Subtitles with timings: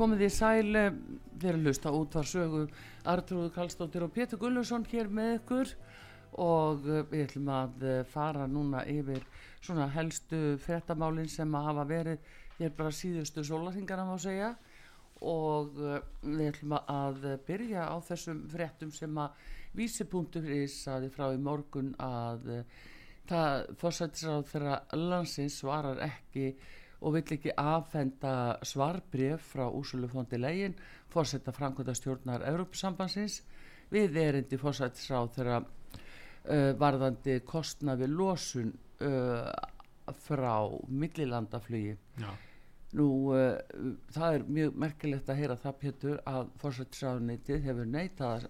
[0.00, 0.94] Komið í sæl eh,
[1.42, 2.60] þeir að hlusta út var sögu
[3.10, 5.72] Artrúðu Kallstóttir og Pétur Gullusson hér með ykkur.
[6.40, 9.26] Og eh, við ætlum að eh, fara núna yfir
[9.60, 14.54] svona helstu frettamálin sem að hafa verið hér bara síðustu sólarhingana má segja.
[15.20, 21.42] Og við ætlum að byrja á þessum frettum sem að vísipunktur í saði frá í
[21.44, 22.48] morgun að
[23.28, 26.54] það fórsættisráð þeirra landsins svarar ekki
[27.00, 30.76] og vill ekki affenda svarbref frá Úsulufondi legin
[31.12, 33.40] fórsætta framkvæmda stjórnar Evrópusambansins
[33.92, 39.48] við erindi fórsættisráð þeirra uh, varðandi kostna við losun uh,
[40.26, 40.54] frá
[40.88, 42.30] millilandaflugi Já.
[43.00, 43.56] Nú, uh,
[44.12, 48.48] það er mjög merkilegt að heyra það Pétur að fórsættisráðunitið hefur neitað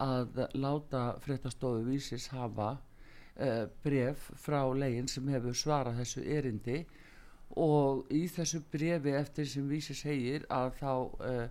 [0.00, 7.08] að láta fréttastofu vísis hafa uh, bref frá legin sem hefur svarað þessu erindi og
[7.56, 11.46] í þessu brefi eftir sem vísi segir að þá uh,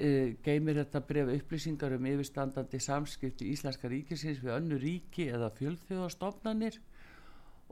[0.00, 6.80] uh, geymir þetta bref upplýsingar um yfirstandandi samskipti Íslenska ríkisins við önnu ríki eða fjölþjóðastofnanir.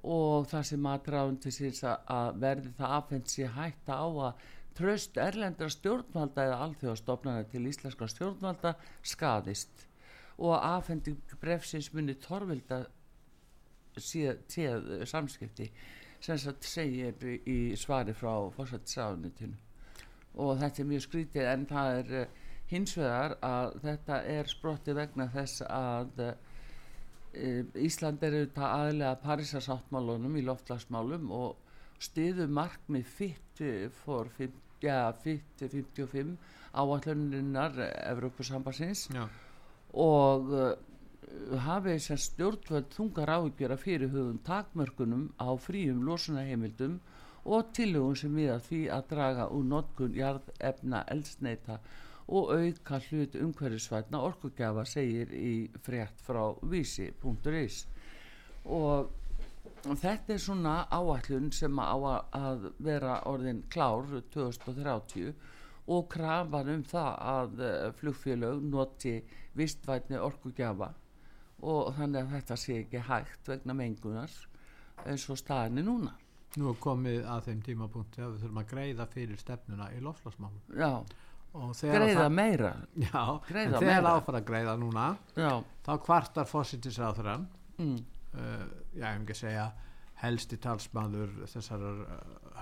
[0.06, 4.44] Og það sem aðdraðun til síns að, verði það afhengt sér hætta á að
[4.76, 9.86] tröst erlendra stjórnvalda eða alþjóðastofnana til íslenska stjórnvalda skadist
[10.36, 12.82] og að afhending brefsins muni torvilda
[13.96, 15.70] séð, séð samskipti
[16.20, 17.14] sem sagt segir
[17.46, 19.56] í, svari frá fórsættisáðunitinu
[20.42, 24.96] og þetta er mjög skrítið en það er uh, hins vegar að þetta er sprotti
[24.96, 26.34] vegna þess að uh,
[27.84, 31.58] Ísland er auðvitað aðlega Parísasáttmálunum í loftlagsmálum og
[32.00, 33.60] stiðu markmið fitt
[34.02, 34.30] for
[34.80, 36.32] ja, fitt 55
[36.76, 37.76] áalluninnar
[38.08, 39.06] Evrópusambassins
[39.96, 40.72] og uh,
[41.66, 47.00] hafið sem stjórnvöld þungar áhyggjur af fyrirhugum takmörkunum á fríum losunaheimildum
[47.46, 51.78] og tillögum sem við að því að draga úr notkun jarðefna eldsneita
[52.26, 55.52] og auka hlut umhverfisvætna orkugjafa segir í
[55.86, 57.84] frétt frá vísi.is
[58.64, 59.12] og
[59.86, 65.34] þetta er svona áætlun sem á að- að vera orðin klár 2030
[65.86, 69.22] og krafan um það að eh, flugfélög noti
[69.54, 70.94] vistvætni orkugjafa
[71.62, 74.32] og þannig að þetta sé ekki hægt vegna mengunar
[75.06, 76.14] eins og staðinni núna
[76.56, 80.62] Nú komið að þeim tímapunkti að við þurfum að greiða fyrir stefnuna í lofslagsmálum.
[80.72, 80.90] já,
[81.82, 85.06] greiða meira já, greiða en þegar áfara að greiða núna,
[85.36, 85.50] já,
[85.84, 87.44] þá kvartar fósittisráþurann,
[87.76, 87.98] mm,
[88.36, 88.64] uh,
[88.96, 89.66] já, ég hef ekki að segja
[90.22, 91.82] helsti talsmaður þessar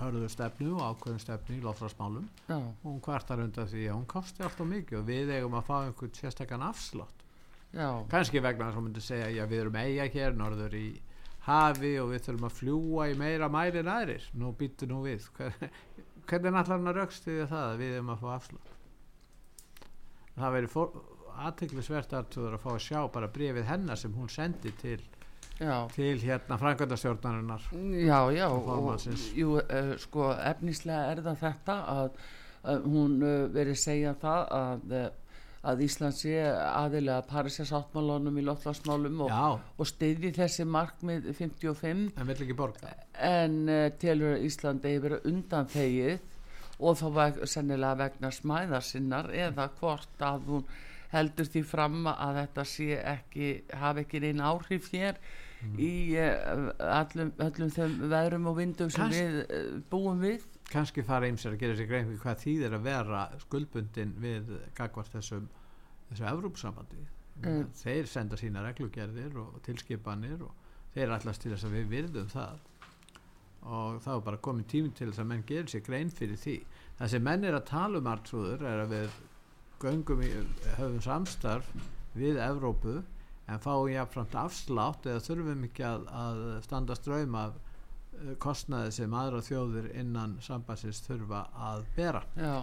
[0.01, 2.25] hörðu stefnu og ákveðum stefnu í lofslagsmálum.
[2.49, 5.75] já, hún kvartar undan því að hún kosti alltaf mikið og við eigum að fá
[5.85, 7.24] einhvern sérstakann afslátt.
[7.75, 7.89] Já.
[8.11, 10.85] Kannski vegna þess að hún myndi segja já við erum eiga hér norður í
[11.45, 14.29] hafi og við þurfum að fljúa í meira mæri en aðrir.
[14.33, 15.27] Nú býttu nú við.
[15.37, 15.69] Hver-
[16.29, 16.49] hvernig
[16.89, 18.71] að rökst við það að við erum að fá afslátt?
[20.35, 20.71] Það veri
[21.45, 24.97] aðteglisvert að að fá að sjá bara brefið hennar sem hún sendi til,
[25.59, 25.75] já.
[25.95, 27.67] til hérna frænkvæmdastjórnarinnar
[27.99, 29.05] Já, já, Og
[29.35, 32.19] jú, uh, sko, efnislega er það þetta að,
[32.73, 35.07] að hún uh, verið segja það að, uh,
[35.65, 39.31] að Ísland sé aðilega Parísasáttmálunum í loftlagsmálum og,
[39.81, 42.93] og styðji þessi markmið 55 en vill ekki borga.
[43.17, 46.31] En uh, telur að Ísland eigi verið undanþegið
[46.85, 50.65] og þá veg, sennilega vegna smæðar sinnar eða hvort að hún
[51.15, 55.19] heldur því fram að þetta sé ekki, hafi ekki neina áhrif hér
[55.79, 56.67] í uh,
[56.99, 61.53] allum, öllum þeim veðrum og vindum sem Kanns- við uh, búum við kannski fara ýmsir
[61.53, 65.49] að gera sér grein fyrir hvað þýðir að vera skuldbundin við gagvart þessum
[66.09, 67.05] þessu Evrópsambandi
[67.43, 67.65] Mm.
[67.75, 70.53] þeir senda sína reglugerðir og tilskipanir og
[70.93, 72.61] þeir allast til þess að við virðum það.
[73.65, 76.55] Og þá er bara komin tími til þess að menn gerir sér grein fyrir því.
[76.99, 79.17] Það sem menn er að tala um artrúður er að við
[79.83, 80.29] göngum í,
[80.77, 81.67] höfum samstarf
[82.15, 83.01] við Evrópu
[83.51, 87.59] en fáum jáfnframt afslátt eða þurfum ekki að, að standa ströym af
[88.41, 92.23] kostnaði sem aðra þjóðir innan sambandsins þurfa að bera.
[92.39, 92.55] Já.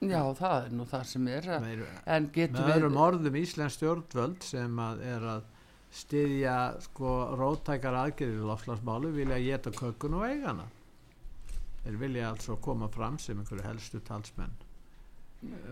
[0.00, 1.48] Já, það er nú það sem er.
[1.60, 5.48] með, en getum með við öðrum orðum Íslands stjórnvöld sem að er að
[5.90, 10.68] styðja sko rótækar aðgerðir í lofslagsmálu vilja geta kökun og eigana
[11.82, 14.54] þeir vilja altså koma fram sem einhverju helstu talsmenn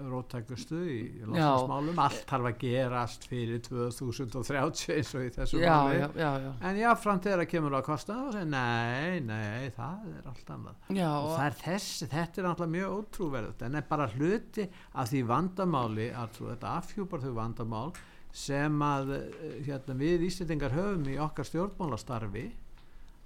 [0.09, 6.07] rótækustu í lofslagsmálum allt þarf að gerast fyrir 2030 eins og í þessu já, já,
[6.17, 10.31] já, já, en jáfnframt þegar það kemur á kosta og segir nei, nei, það er
[10.33, 10.79] allt annað.
[10.97, 15.11] Já og það er þessi, þetta er náttúrulega mjög ótrúverðut en er bara hluti af
[15.13, 17.91] því vandamáli að þetta afhjúpar þau vandamál
[18.39, 22.55] sem að eh, hérna, við Íslendingar höfum í okkar stjórnmálastarfi Já.
[22.55, 22.68] að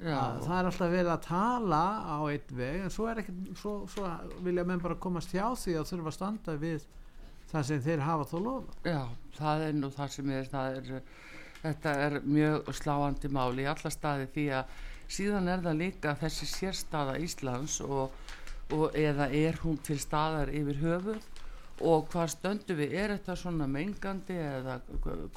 [0.02, 4.09] það er alltaf verið að tala á einn veg en svo, ekki, svo, svo
[4.42, 6.87] vilja menn bara komast hjá því að þurfa að standa við
[7.52, 9.02] það sem þeir hafa þó lofa Já,
[9.38, 11.04] það er nú það sem er, það er
[11.62, 14.78] þetta er mjög sláandi máli í alla staði því að
[15.12, 18.16] síðan er það líka þessi sérstaða Íslands og,
[18.75, 21.28] og eða er hún til staðar yfir höfuð
[21.82, 24.78] og hvað stöndu við, er þetta svona mengandi eða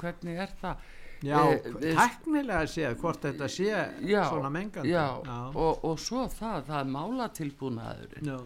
[0.00, 0.84] hvernig er það?
[1.26, 3.70] Já, Eh, við- teknilega séð hvort þetta sé
[4.06, 4.90] Já, svona mengandi.
[4.92, 5.06] já,
[5.54, 8.26] Og, og svo það, það er málatilbúnaðurinn.
[8.32, 8.38] Já.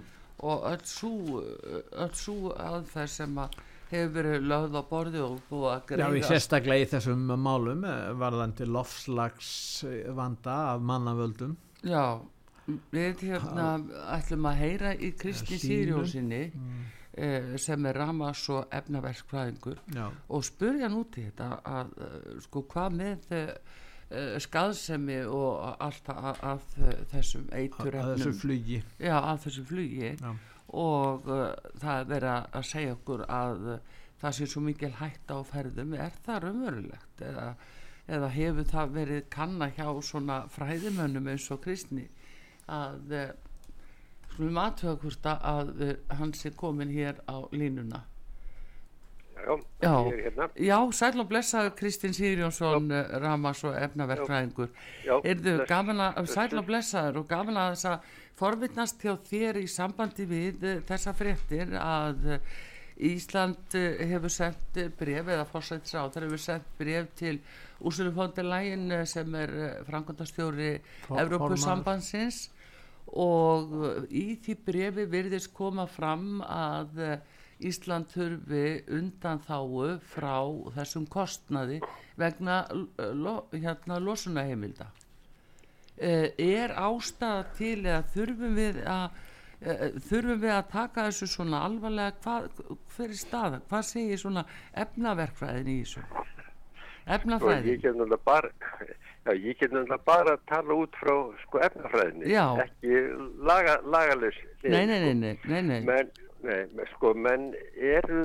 [0.43, 1.43] og öll svo,
[2.01, 3.59] öll svo aðferð sem að
[3.91, 7.85] hefur verið lögð á borði og búið að Já, greiða í sérstaklega í þessum málum
[7.85, 9.51] eh, varðandi lofslags
[10.17, 11.57] vanda af mannavöldum.
[11.85, 12.21] Já,
[12.93, 13.67] við hérna
[14.17, 16.01] ætlum að heyra í Kristi Hlínu.
[16.01, 17.00] Sýrjónsinni eh,
[17.59, 20.89] sem er ramas og efnaverkfræðingur Já, og spurja
[21.19, 26.79] í þetta að eh, sko hvað með uh, skaðsemi og allt að, að
[27.13, 28.79] þessum að eitur að þessu flugi.
[28.99, 30.13] Já, að þessu flugi.
[30.71, 31.45] Og uh,
[31.83, 33.61] það er verið að- að segja okkur að
[34.21, 35.95] það sé svo mikil hætta á ferðum.
[35.95, 37.23] Er það raunverulegt?
[37.27, 37.47] Eða,
[38.07, 42.07] eða hefur það verið kanna hjá svona fræðimönnum eins og kristni
[42.71, 43.15] að
[44.33, 48.05] skulum aðtöða hvort að, uh, hann sé komin hér á línuna.
[49.41, 49.93] Já, Já.
[50.05, 50.49] ég er hérna.
[50.61, 52.91] Já, sæl og blessaður Kristinn Sýrjónsson
[53.23, 54.69] Ramas og efnaverkfræðingur
[55.07, 58.11] Já, Erðu bless- gaman að, sæl og blessaður og gaman að þess að
[58.41, 62.53] forvittnast hjá þér í sambandi við eh, þessa fréttir að eh,
[63.11, 67.39] Ísland eh, hefur sendt bref eða fórsættis á það hefur sendt bref til
[67.81, 69.55] Úrsulu Fonderlægin sem er
[69.89, 70.75] framkvæmdastjóri
[71.09, 72.51] Evrópusambandsins
[73.19, 80.37] og eh, í því brefi virðist koma fram að eh, Ísland þurfi undan þáu frá
[80.77, 81.81] þessum kostnaði
[82.21, 84.91] vegna eh, lo, hérna, losunaheimilda.
[86.01, 89.27] Eh, er ástæða til eða þurfum við að
[89.61, 92.15] þurfum við að taka þessu svona alvarlega?
[92.25, 92.47] Hvað,
[92.95, 96.20] hver er staða, hvað segir svona efnaverkfræðin í þessu
[97.07, 98.51] Og ég efnafræðin get náttúrulega bara,
[99.35, 99.57] ég
[100.07, 101.15] bara að tala út frá
[101.45, 102.45] sko efnafræðinni, Já.
[102.65, 103.01] ekki
[103.43, 104.37] laga, lagalaus.
[104.63, 105.81] nei, nei, nei, nei, nei, nei.
[106.43, 108.23] Men, sko, menn eru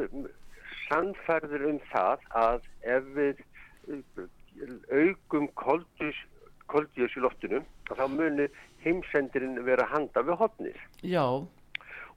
[0.88, 2.62] sannfærður um það að
[2.96, 3.44] ef við
[3.90, 4.24] uh,
[4.94, 6.16] aukum koldjus,
[6.72, 8.48] koldjus í loftinu, að þá muni
[8.86, 10.80] heimsendirinn vera handa við hotnir.
[11.02, 11.26] já,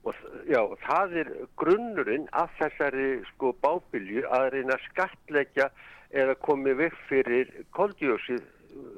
[0.07, 0.15] Og
[0.47, 4.85] já, það er grunnurinn af þessari sko bábylju að reyna að
[6.09, 8.43] skattleggja eða komið vekk fyrir koldjósið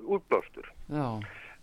[0.06, 0.68] útblástur.
[0.89, 1.20] já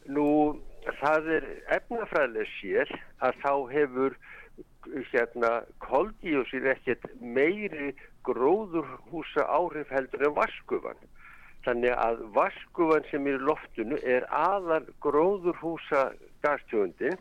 [0.08, 0.58] Nú,
[1.00, 2.88] það er efnafræðilega sér
[3.20, 4.14] að þá hefur
[5.12, 10.96] hérna koldjósið ekkert meiri gróðurhúsa áhrif heldur en vaskufan.
[11.64, 17.18] Þannig að vaskufan sem er í loftinu er aðal gróðurhúsa gastjóndin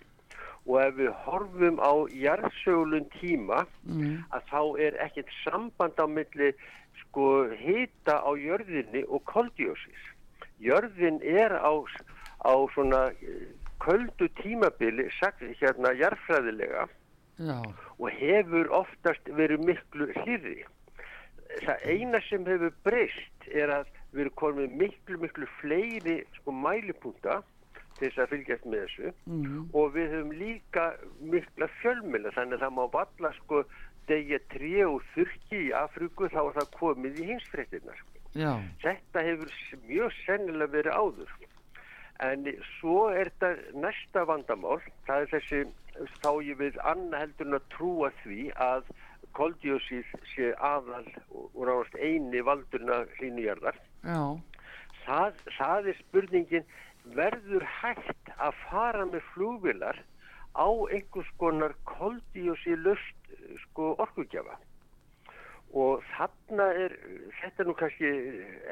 [0.67, 6.53] og ef við horfum á jarðsögulun tíma mm, að þá er ekkert samband á milli
[7.07, 10.03] sko hita á jörðinni og koldjósis.
[10.59, 11.73] Jörðin er á,
[12.45, 13.49] á svona eh,
[13.81, 16.87] köldu tímabili sagt hérna jarðfræðilega
[17.37, 17.59] já,
[17.97, 20.63] og hefur oftast verið miklu hlýri.
[21.63, 27.41] Það eina sem hefur breyst er að við erum komið miklu, miklu fleiri sko mælipunta
[27.97, 30.85] til þess að fylgjast með þessu mm, og við höfum líka
[31.33, 33.61] mikla fjölmjöla þannig að það má valla sko
[34.07, 38.01] degja tré og þurki í Afríku þá er það komið í hinsfréttinnar.
[38.37, 39.53] já, Þetta hefur
[39.87, 41.35] mjög sennilega verið áður.
[42.25, 42.47] En
[42.79, 45.59] svo er þetta næsta vandamál, það er þessi,
[46.23, 48.89] þá ég við annað heldur að trúa því að
[49.37, 53.77] koldjósið sé aðal og ráðast eini valdurna hlýnujarðar.
[55.05, 56.65] Það, það er spurningin,
[57.15, 60.01] verður hægt að fara með flugvilar
[60.57, 63.31] á einhvers konar koldjósið löst
[63.65, 64.57] sko orkugjafa?
[65.77, 66.95] Og þarna er,
[67.41, 68.11] þetta er nú kannski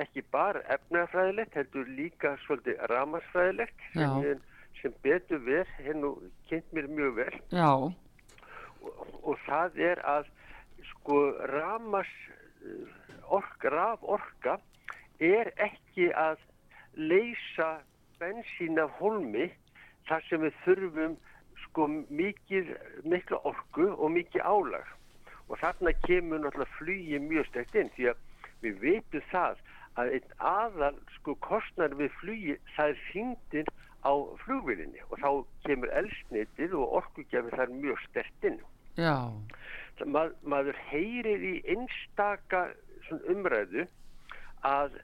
[0.01, 4.41] ekki bara efnafræðilegt, heldur líka svolítið ramarsfræðilegt sem,
[4.79, 6.13] sem betur verð, henn nú
[6.49, 7.41] kynnt mér mjög vel.
[8.85, 10.31] Og, og það er að
[10.93, 11.19] sko
[11.51, 12.09] ramas
[13.27, 14.57] orka, raf orka
[15.19, 16.39] er ekki að
[16.95, 17.79] leysa
[18.19, 19.49] bensín af holmi
[20.07, 21.15] þar sem við þurfum
[21.75, 22.69] sko mikið,
[23.03, 24.91] mikla orku og mikið álag.
[25.51, 28.21] Og þarna kemur náttúrulega flugi mjög stækt inn því að
[28.63, 29.59] við veitum það
[29.99, 33.73] að einn aðal sko kostnar við flugi það er þyngdin
[34.07, 34.13] á
[34.45, 35.29] flugvilinni og þá
[35.67, 38.57] kemur elsnitið og orkugjafi þar mjög stert inn.
[38.95, 39.19] já,
[40.07, 42.69] mað, maður heyrir í einstaka
[43.27, 43.83] umræðu
[44.63, 44.95] að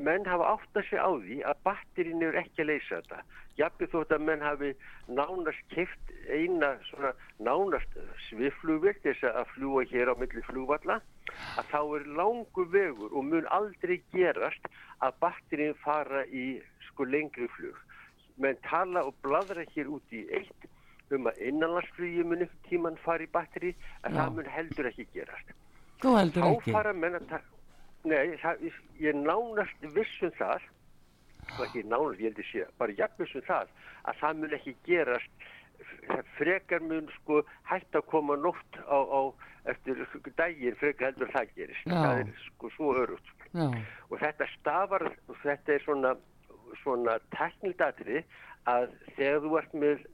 [0.00, 3.18] menn hafa átt að segja á því að batterín er ekki að leysa þetta.
[3.60, 4.70] Jafnveg þótt að menn hafi
[5.18, 7.12] nánast keft eina svona
[7.48, 7.98] nánast
[8.28, 11.00] sviflugvill þess að fljúa hér á milli flugvalla
[11.60, 14.70] að þá er langu vegur og mun aldrei gerast
[15.04, 16.46] að batterín fara í
[16.88, 17.76] sko lengri flug.
[18.40, 20.68] Menn tala og bladra hér út í eitt
[21.10, 23.74] um að innanlandsflugi mun einhvern tíman fara í batteri
[24.04, 24.20] en Já.
[24.22, 25.56] það mun heldur ekki gerast.
[26.00, 27.34] Þá fara menn að
[28.08, 28.66] Nei, það,
[29.02, 30.68] ég nánast viss um það
[31.58, 33.72] og ekki nánast, ég heldur sé bara jafn viss um það
[34.08, 35.48] að það mun ekki gerast.
[36.36, 39.20] Frekar mun sko hægt að koma nótt á, á
[39.72, 40.00] eftir
[40.36, 41.86] daginn frekar heldur það gerist.
[41.88, 41.96] Já.
[41.96, 43.66] það er sko svo örugt Já,
[44.08, 46.14] og þetta stafar og þetta er svona,
[46.84, 48.22] svona teknildatri
[48.70, 50.04] að þegar þú ert með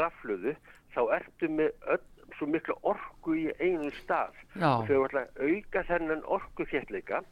[0.00, 0.54] rafluðu
[0.94, 2.04] þá ertu með öll,
[2.38, 4.34] svo miklu orku í einu stað.
[4.56, 4.68] Já.
[4.72, 7.22] og þú ætla að auka þennan orku þéttleika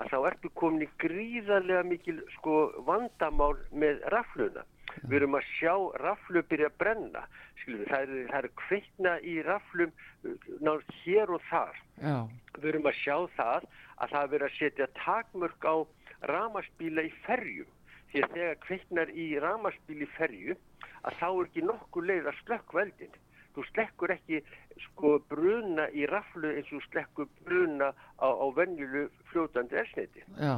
[0.00, 4.64] að þá ertu komin í gríðarlega mikil sko vandamál með rafluna
[5.06, 7.22] við erum að sjá raflu byrja að brenna
[7.60, 11.80] Skilur, við, það er, er kveikna í raflum uh, nátt hér og þar.
[12.00, 12.16] Já,
[12.56, 13.68] við erum að sjá það
[14.00, 15.76] að það er verið að setja takmörk á
[16.30, 17.66] ramaspíla í ferju.
[18.10, 20.56] Því að þegar kveiknar í ramaspíl í ferju
[21.06, 23.20] að þá er ekki nokkuð leið að slökk veldin
[23.54, 24.42] þú slekkur ekki
[24.86, 27.90] sko bruna í raflu eins og slekkur bruna
[28.20, 30.54] á, á venjulu fljótandi elsneiti já,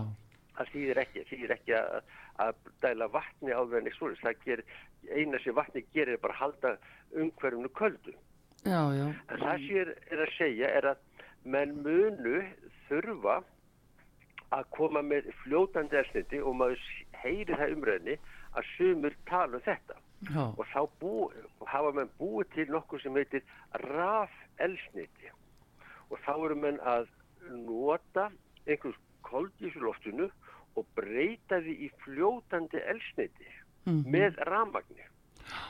[0.56, 2.10] það þýðir ekki, þýðir ekki að,
[2.44, 4.64] að dæla vatni á þenni svo það ger,
[5.08, 6.76] eina sem vatni gerir er bara halda
[7.12, 8.14] umhverfunu köldu.
[8.62, 11.00] Já, já, það sem ég er að segja er að
[11.42, 12.42] menn munu
[12.86, 13.40] þurfa
[14.52, 16.84] að koma með fljótandi elsniti og maður
[17.22, 18.16] heyri það umræðinni
[18.52, 19.98] að sumur tala um þetta
[20.30, 21.32] já, og þá bú,
[21.66, 23.42] hafa menn búið til nokkuð sem heitir
[23.88, 25.32] raf elsniti
[26.10, 27.08] og þá eru menn að
[27.50, 28.30] nota
[28.66, 30.28] einhvers koldís í loftinu
[30.76, 33.48] og breyta því í fljótandi elsniti
[33.86, 34.04] Mhm.
[34.14, 35.02] með ramagni.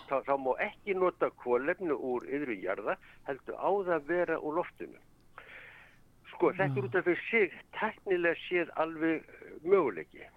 [0.09, 4.55] Þá, þá má ekki nota kólefni úr yðru jarða, heldur á það að vera úr
[4.59, 4.99] loftinu.
[6.35, 10.29] Sko, þetta er út af fyrir sig teknilega séð alveg eh, möguleiki.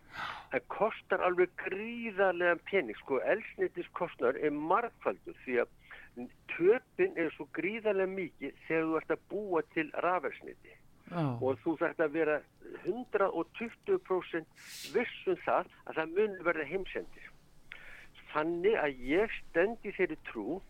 [0.56, 2.96] Það kostar alveg gríðarlegan pening.
[3.02, 5.74] Sko, elsnitis kostnar er margfaldur því að
[6.54, 11.74] töpin er svo gríðarlega mikið þegar þú ert að búa til rafelsniti já, og þú
[11.82, 12.38] þarft að vera
[12.86, 14.64] 120%
[14.96, 17.28] viss um það að það mun verða heimsendir.
[18.32, 20.62] Þannig að ég stendi þeirri trú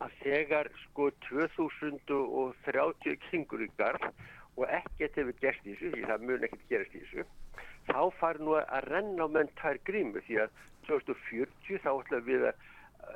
[0.00, 4.08] að þegar sko 2030 kringur í garð
[4.56, 7.24] og ekkert hefur gerst í þessu, því það mun ekkert gerast í þessu,
[7.88, 12.46] þá fari nú að renna á menn tvær grímu því að 2040 þá ætla við
[12.50, 12.62] að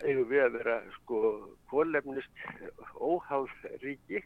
[0.05, 1.20] eigum við að vera sko
[1.70, 2.42] kólefnist
[3.01, 3.48] óháð
[3.83, 4.20] ríki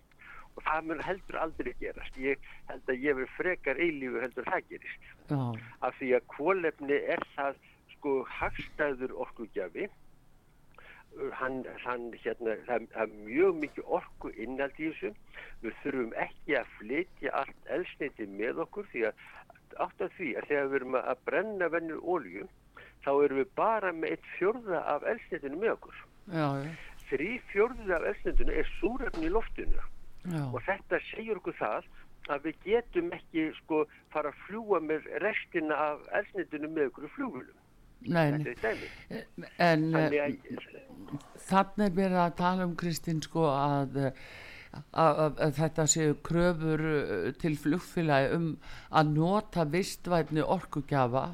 [0.56, 2.16] og það mun heldur aldrei gerast.
[2.20, 5.06] Ég held að ég verð frekar eilífu heldur það gerist.
[5.30, 5.38] já,
[5.80, 7.60] Af því að kólefni er það
[7.94, 9.88] sko hagstæður orkugjafi.
[11.36, 15.10] Hann, hann, hérna, það það er mjög mikið orku innald í þessu.
[15.60, 19.26] Við þurfum ekki að flytja allt elsniti með okkur því að
[19.80, 22.46] átt af því að þegar við erum að brenna vennur ólju
[23.04, 26.02] þá erum við bara með eitt fjörða af elsnitinu með okkur.
[26.32, 26.72] já, já,
[27.12, 31.88] Þrý fjörða af elsnitinu er súrefni í loftinu já, og þetta segir okkur það
[32.32, 33.82] að við getum ekki sko
[34.14, 37.58] fara að fljúa með restina af elsnitinu með okkur í fljúvulum.
[38.10, 38.44] En
[39.58, 40.24] Þannig eh,
[41.50, 44.24] að, er verið að tala um Kristín sko að, eh,
[44.72, 48.48] að, að, að þetta séu kröfur eh, til flugfélagi um
[48.90, 51.26] að nota vistvætni orkugjafa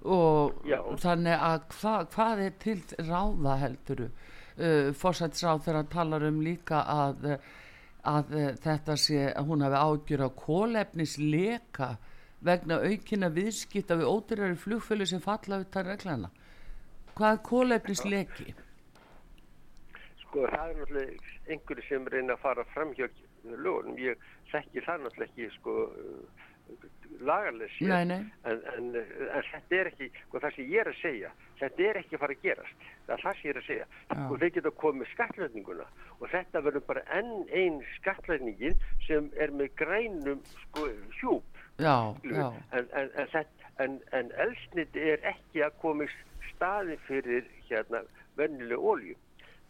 [0.00, 0.78] og Já.
[1.00, 6.78] þannig að hva, hvað er til ráða helduru uh, fórsættisráð þegar hann talar um líka
[6.88, 7.26] að,
[8.08, 8.32] að
[8.64, 11.90] þetta sé að hún hafi ágjur á kólefnisleka
[12.44, 16.30] vegna aukina viðskipta við ódýrari flugfélag sem falla utan reglana
[17.14, 18.54] hvað er kólefnisleki?
[20.30, 23.08] sko það er náttúrulega einhverju sem reyna að fara fram hjá
[23.44, 23.98] lögunum.
[23.98, 24.20] Ég
[24.52, 25.74] þekki það náttúrulega ekki sko
[27.26, 28.20] lagarlega nei.
[28.46, 31.98] En, en, en þetta er ekki, sko það sem ég er að segja, þetta er
[32.00, 32.84] ekki að fara að gerast.
[33.08, 33.88] Það er það sem ég er að segja.
[34.12, 35.88] Sko þeir geta komið með skattlöfninguna
[36.20, 40.86] og þetta verður bara enn einn skattlöfningin sem er með grænum sko
[41.18, 41.59] hjúp.
[41.78, 43.46] Já, já, En, en, en,
[43.78, 46.08] en, en elsniti er ekki að koma í
[46.50, 48.02] staði fyrir hérna
[48.36, 49.16] vennileg ólju.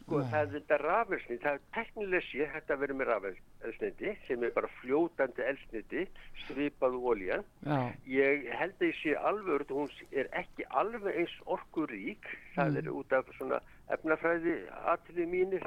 [0.01, 0.31] Sko Nei.
[0.33, 4.71] það er þetta rafelsniti, það er teknilega sé þetta verið með rafelsniti sem er bara
[4.81, 6.07] fljótandi elsniti,
[6.47, 7.45] svipað óljan.
[7.63, 12.77] já, Ég held að ég sé alveg hún er ekki alveg eins orkurík, það Mm.
[12.77, 13.61] er út af svona
[13.91, 15.63] efnafræði atriði mínir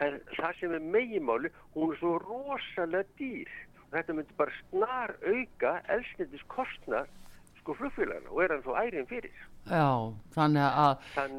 [0.00, 3.48] en það sem er megimáli, hún er svo rosalega dýr
[3.92, 7.08] þetta myndi bara snar auka elsnindis kostnar
[7.62, 9.40] sko flugfélagana og er hann þó ærin fyrir.
[9.70, 9.86] Já,
[10.34, 11.34] þannig að Þann,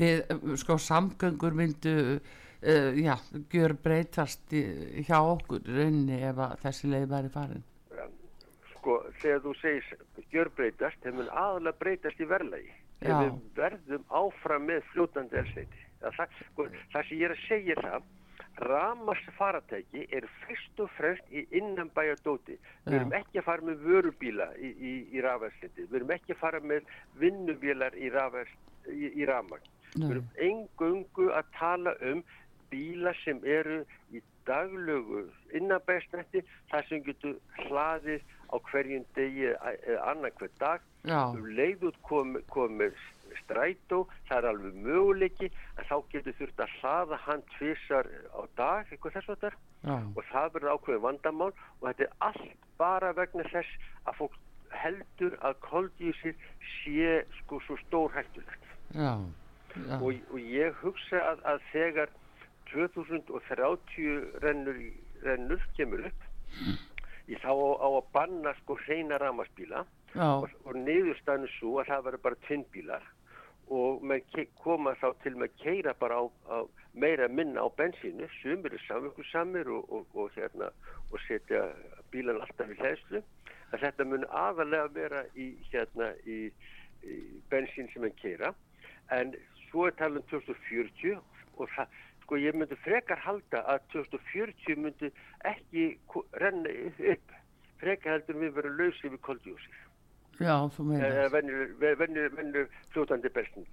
[0.00, 0.22] við,
[0.62, 3.14] sko, samgöngur myndu, uh, já,
[3.52, 4.62] gjör breytast í,
[5.04, 7.64] hjá okkur í rauninni ef að þessi leið væri farin.
[8.86, 12.74] sko, þegar þú segir gjörbreytast, þeir mun aðalega breytast í verðlagi.
[13.00, 15.82] Þegar við verðum áfram með fljótandi elsneiti.
[16.00, 18.06] Það, sko, það sem ég er að segja það,
[18.64, 22.56] ramast faratæki er fyrst og fremst í innanbæjadóti.
[22.86, 25.88] Við erum ekki að fara með vörubíla í, í, í rafærsleiti.
[25.90, 29.72] Við erum ekki að fara með vinnubílar í, í, í rafmagn.
[29.96, 32.24] Við erum engungu að tala um
[32.70, 33.82] bíla sem eru
[34.14, 35.26] í daglögu
[35.58, 41.88] innanbæjastrætti þar sem getur hlaðið á hverjum degi eða annan hver dag Já, um leið
[41.90, 42.80] út komið kom
[43.42, 48.90] strætó, það er alveg möguleiki en þá getur þurft að hlaða hann tvisar á dag,
[48.90, 53.14] eitthvað þess að þar já, og það verður ákveðið vandamál og þetta er allt bara
[53.16, 54.38] vegna þess að fólk
[54.76, 56.38] heldur að koldísir
[56.82, 62.14] sé sko svo stór hættulegt og, og ég hugsa að, að þegar
[62.72, 64.80] 2030 rennur,
[65.24, 66.24] rennur kemur upp
[67.26, 69.84] í þá á, á að banna sko hreina ramaspíla
[70.14, 73.06] já, og, og niðurstaðinu svo að það verður bara tvinnbílar
[73.68, 74.02] og
[74.62, 76.58] koma þá til með að keira bara á, á
[76.94, 80.70] meira minna á bensínu, sumir er samvökkursamir og, og, og, hérna,
[81.10, 81.66] og setja
[82.12, 83.22] bílan alltaf í hlæðslu
[83.72, 86.52] en þetta mun aðalega vera í, hérna, í,
[87.02, 87.16] í
[87.50, 88.54] bensín sem enn keira
[89.14, 89.34] en
[89.66, 91.18] svo er talað um 2040
[91.56, 95.10] og það, sko ég myndi frekar halda að 2040 myndi
[95.46, 95.88] ekki
[96.40, 96.72] renna
[97.12, 97.34] upp.
[97.80, 99.82] Frekar heldur við verðum lausið við koldjósið
[100.40, 102.00] já, þú eða meinar.
[102.36, 103.66] vennur fljótandi bestin.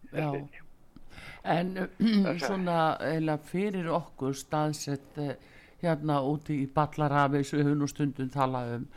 [1.43, 1.73] En
[2.47, 5.35] svona eiginlega fyrir okkur staðsett eh,
[5.83, 8.87] hérna úti í Ballarafi sem við höfum nú stundum talað um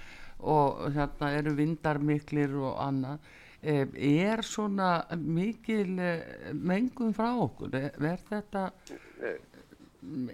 [0.47, 3.19] og hérna eru vindar miklir og annað
[3.63, 3.87] eh,
[4.29, 7.75] er svona mikil eh, mengun frá okkur?
[7.75, 8.71] Er þetta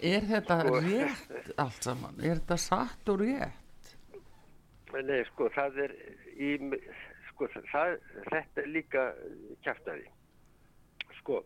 [0.03, 2.21] er þetta Sko- rétt allt saman?
[2.21, 3.95] Er þetta satt og rétt?
[4.93, 5.93] Nei, sko, það er
[6.37, 6.51] í,
[7.51, 7.95] sko, það,
[8.31, 9.07] þetta er líka
[9.67, 10.11] kjæftæði
[11.21, 11.43] sko,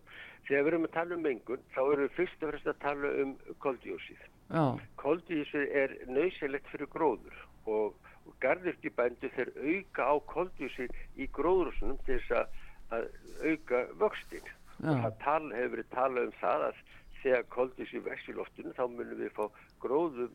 [0.48, 3.12] þegar við erum að tala um mengun þá erum við fyrst og fremst að tala
[3.22, 3.32] um
[3.64, 4.64] koldjósið já,
[5.02, 12.20] koldísið er nöysilegt fyrir gróður og, og garðyrkjubændu þeir auka á koldísið í gróðrúsunum til
[12.20, 12.60] þess að,
[12.96, 13.08] að
[13.50, 14.54] auka vöxtin
[14.84, 16.80] og það tal, hefur verið talað um það að
[17.22, 19.46] þegar koldísið vex í loftinu þá munum við fá
[19.82, 20.34] gróðum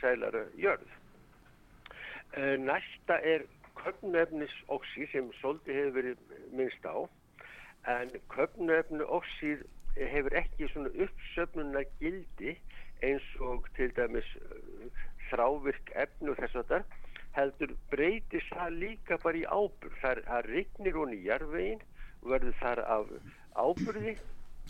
[0.00, 0.94] sælara jörð.
[2.32, 3.44] Eh, Næsta er
[3.80, 6.96] köfnefnisoxíð sem svolítið hefur verið minnst á
[7.92, 9.64] en köfnefnisoxíð
[9.96, 12.56] hefur ekki svona uppsöfnuna gildi
[13.02, 16.98] eins og til dæmis eh, þrávirk efni og þess að það
[17.36, 19.96] heldur breytir það líka bara í ábyrð.
[20.02, 21.82] Það, rignir hún í jarðvegin
[22.22, 23.12] og verður þar af
[23.56, 24.16] ábyrði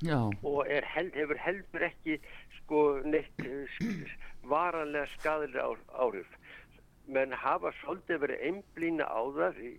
[0.02, 0.60] já, og
[0.94, 2.18] held, hefur heldur ekki
[2.60, 3.80] sko neitt eh,
[4.48, 6.38] varanlega skadilega áhrif
[7.12, 9.72] menn hafa svolítið verið einblýna á það í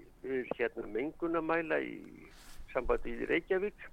[0.53, 1.97] hérna mengunamæla í
[2.73, 3.89] sambandi í Reykjavík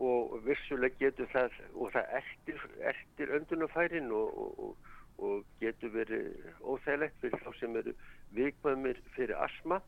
[0.00, 6.30] og vissulega getur það og það ertir, ertir öndunafærin og, og, og, og getur verið
[6.64, 7.96] óþægilegt fyrir þá sem eru
[8.36, 9.80] vikmöðumir fyrir asma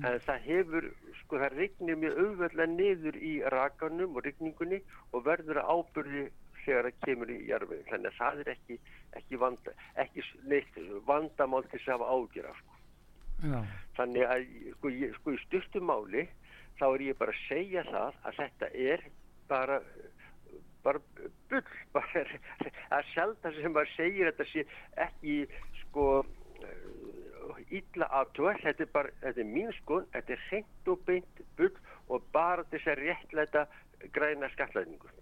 [0.00, 0.86] en það hefur,
[1.20, 6.24] sko það rignir mjög auðveldlega niður í rakanum og rigningunni og verður að ábyrði
[6.64, 8.78] þegar það kemur í jarfið þannig að það er ekki,
[9.20, 13.64] ekki, vanda, ekki neitt vandamál til þess að hafa ágjur af sko.
[13.98, 14.46] þannig að
[14.76, 16.26] sko, ég, sko í stuttum máli
[16.80, 19.06] þá er ég bara að segja það að þetta er
[19.50, 19.80] bara
[20.84, 21.00] bara
[21.50, 21.62] bull
[21.94, 24.66] bara, er sjálf sem maður segir þetta sé
[25.06, 25.40] ekki
[25.84, 26.06] sko
[27.70, 31.72] illa aðtúa þetta er bara, þetta er mín sko þetta er hreint og beint bull
[32.10, 33.66] og bara þess að réttlæta
[34.14, 35.12] græna skatlæningu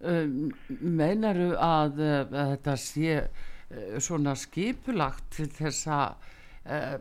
[0.00, 6.28] um, meinaru að, uh, að þetta sé uh, svona skipulagt til þess að
[6.68, 6.96] uh,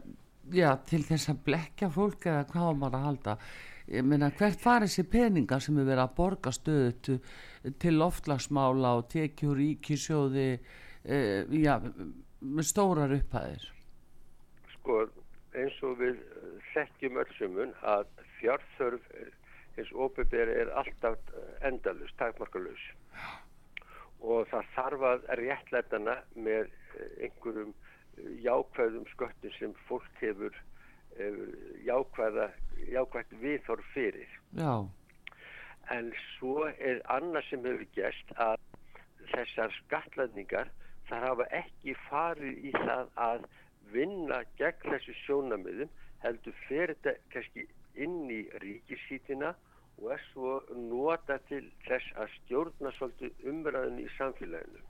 [0.53, 3.37] já, til þess að blekja fólk eða hvað maður að halda?
[3.87, 7.21] Ég meina hvert farið sér peningar sem er verið að borga stöðu til,
[7.79, 11.77] til loftlagsmála og tekjur ríkisjóði uh, já,
[12.43, 13.71] með stórar upphæðir?
[14.75, 15.05] Sko
[15.57, 18.05] eins og við eh, þekkjum öllsumun að
[18.37, 19.05] fjárþörf
[19.77, 21.17] eh, eins OPBR er alltaf
[21.65, 22.83] endalus, takmarkalus
[24.21, 30.55] og það þarf að réttlætana með eh, einhverjum eh, jákvæðum sköttum sem fólk hefur,
[31.17, 31.53] hefur
[31.85, 32.49] jákvæða,
[32.93, 34.39] jákvætt viðhorf fyrir.
[34.57, 34.87] Já,
[35.93, 38.57] en svo er annað sem hefur gerst að
[39.31, 40.73] þessar skatlætningar
[41.07, 43.47] þar hafa ekki farið í það að
[43.93, 49.53] vinna gegn þessu sjónamiðum heldur fer þetta kannski inn í ríkisítina
[49.97, 54.83] og er svo nota til þess að stjórna svolítið umræðinu í samfélaginu.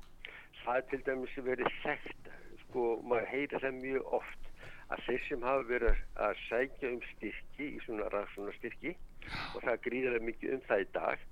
[0.64, 2.30] Það er til dæmis verið þekkt,
[2.66, 4.50] sko, maður heyrir það mjög oft,
[4.92, 8.94] að þeir sem hafa verið að sækja um styrki í svona rannsóna styrki
[9.56, 11.26] og það gríðarlega mikið um það í dag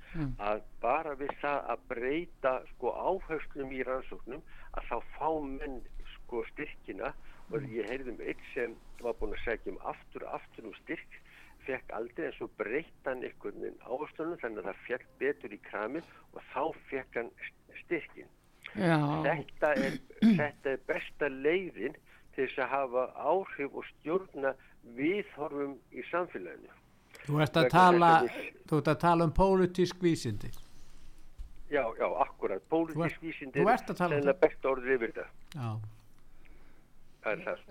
[0.49, 4.43] að bara við það að breyta sko áherslum í rannsóknum
[4.75, 5.79] að þá fá menn
[6.17, 7.13] sko styrkina.
[7.53, 8.71] Og ég heyrði um eitt sem
[9.05, 11.19] var búin að segja um aftur og aftur um styrk
[11.67, 15.59] fekk aldrei en svo breytt hann einhvern veginn áherslunum þannig að það fekk betur í
[15.69, 18.31] kramin og þá fekk hann st- styrkin
[18.75, 21.93] Já, þetta er, þetta er besta leiðin
[22.35, 24.51] til þess að hafa áhrif og stjórna
[24.97, 26.73] viðhorfum í samfélaginu.
[27.25, 28.09] Þú ert að tala,
[28.67, 30.51] þú ert að tala um pólitísk vísindi.
[31.71, 35.27] já, já, akkurat, pólitísk vísindi þú ert að tala um sennilega besta orðið yfir þetta.
[35.55, 35.69] Já,
[37.25, 37.61] það er það.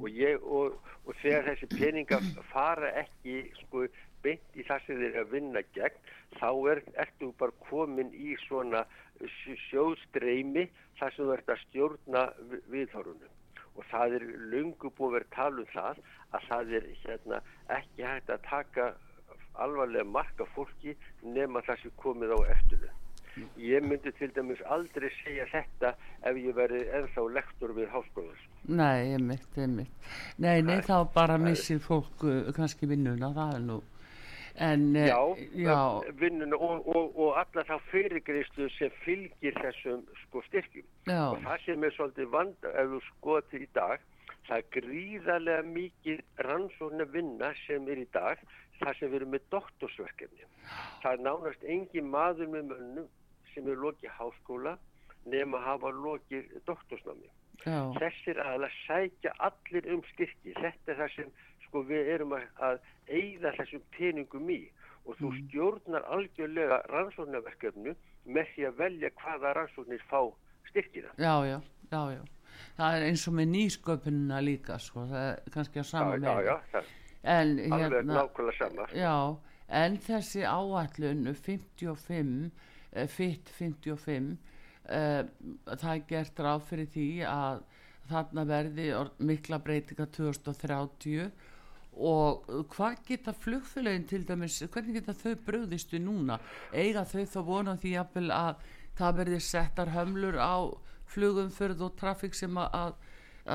[0.00, 3.84] Og, ég, og, og þegar þessi peningar fara ekki sko,
[4.24, 5.98] beint í það sem þeir að vinna gegn
[6.38, 8.84] þá er, ertu bara komin í svona
[9.20, 13.32] sj- sjóðstreymi þar sem þú ert að stjórna vi- viðhorfunum.
[13.74, 16.00] Og það er lungu búið að tala um það
[16.38, 17.40] að það er hérna,
[17.76, 18.92] ekki hægt að taka
[19.58, 22.90] alvarlega marka fólki nema það sem komið á eftirlu.
[23.58, 28.42] Ég myndi til dæmis aldrei segja þetta ef ég veri ennþá lektor við háskólas.
[28.68, 29.90] nei, einmitt, einmitt.
[30.38, 33.82] Nei, nei, Það- þá bara missir fólk uh, kannski vinnuna, það er nú.
[34.56, 35.18] En, uh, Já,
[35.54, 40.84] já, vinnuna og, og, og alla þá fyrirgreiðslu sem fylgir þessum sko styrkjum.
[41.10, 43.98] já, Og það sem er svolítið vand ef þú skoðir í dag,
[44.46, 48.38] það er gríðarlega mikið rannsóknar vinna sem er í dag,
[48.78, 50.46] það sem við erum með doktorsverkefni.
[51.02, 53.08] Það er nánast engin maður með mönnum
[53.54, 54.76] sem er lokið háskóla
[55.30, 57.30] nema að hafa lokið doktorsnámi.
[57.64, 60.52] Já, þessir aðla sækja allir um styrki.
[60.58, 61.30] Þetta er það sem
[61.64, 64.60] sko, við erum að, að eigða þessum peningum í.
[65.04, 67.94] Og þú stjórnar algjörlega rannsóknarverkefnu
[68.34, 70.20] með því að velja hvaða rannsóknir fá
[70.70, 71.12] styrkina.
[71.20, 71.58] Já, já,
[71.92, 72.22] já, já.
[72.78, 76.28] Það er eins og með nýsköpunina líka, sko, það er kannski að sama með.
[76.28, 76.92] já, já, það
[77.24, 78.86] En, er alveg hérna, nákvæmlega sama.
[78.92, 79.14] Já,
[79.80, 84.28] en þessi áætlun 55, eh, FIT 55,
[84.88, 85.22] uh,
[85.70, 87.64] það er gert ráð fyrir því að
[88.10, 88.86] þarna verði
[89.24, 91.30] mikla breytinga 2030
[91.94, 96.38] og uh, hvað geta flugfélagin til dæmis, hvernig geta þau bröðistu núna?
[96.72, 100.70] Eiga þau þá vona því að það verði settar hömlur á
[101.10, 102.94] flugumförð og trafík sem að, að,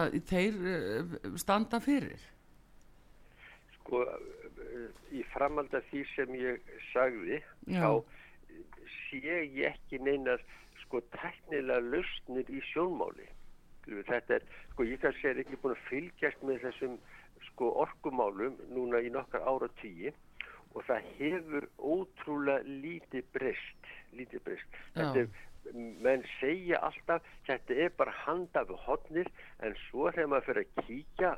[0.01, 2.19] að þeir standa fyrir?
[3.89, 7.81] sko eh, í framhald af því sem ég sagði Já.
[7.81, 7.91] þá
[9.09, 10.41] sé ég ekki neinar
[10.83, 13.27] sko teknilega lausnir í sjónmáli.
[13.89, 16.97] Þetta er, sko ég kannski er ekki búin að fylgjast með þessum
[17.49, 20.11] sko orkumálum núna í nokkar ára tíi
[20.75, 24.81] og það hefur ótrúlega lítið breyst lítið breyst.
[24.95, 25.29] Þetta er
[26.05, 29.29] menn segja alltaf þetta er bara handa við hotnir
[29.65, 31.31] en svo þegar maður fyrir að kíkja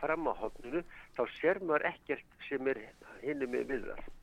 [0.00, 0.84] fram á hotninu
[1.16, 2.82] þá sér maður ekkert sem er
[3.22, 4.17] hinni með við það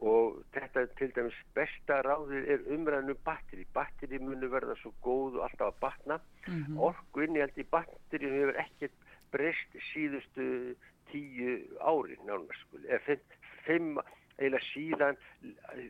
[0.00, 5.46] og þetta til dæmis besta ráðið er umræðinu batteri batteri munu verða svo góð og
[5.48, 6.78] alltaf að batna Mhm.
[6.78, 8.92] orku innihald í batteri hefur ekkert
[9.32, 10.76] breyst síðustu
[11.10, 13.18] tíu ári nánast eða
[13.64, 13.98] fimm,
[14.38, 15.16] eila síðan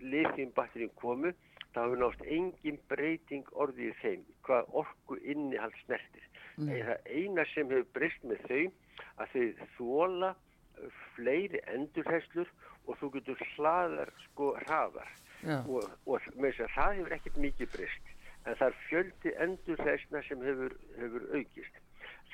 [0.03, 1.33] lithium batteríum komu
[1.75, 6.25] þá hefur nátt engin breyting orðið í þeim hvað orku innihald snertir
[6.57, 6.69] mm.
[6.69, 8.63] það eina sem hefur breyst með þau
[9.17, 10.35] að þau þóla
[11.17, 12.49] fleiri endurhæslur
[12.87, 15.11] og þú getur hlaðar sko hraðar
[15.69, 18.13] og, og með þess að það hefur ekkert mikið breyst
[18.47, 21.81] en það er fjöldi endurhæsna sem hefur, hefur aukist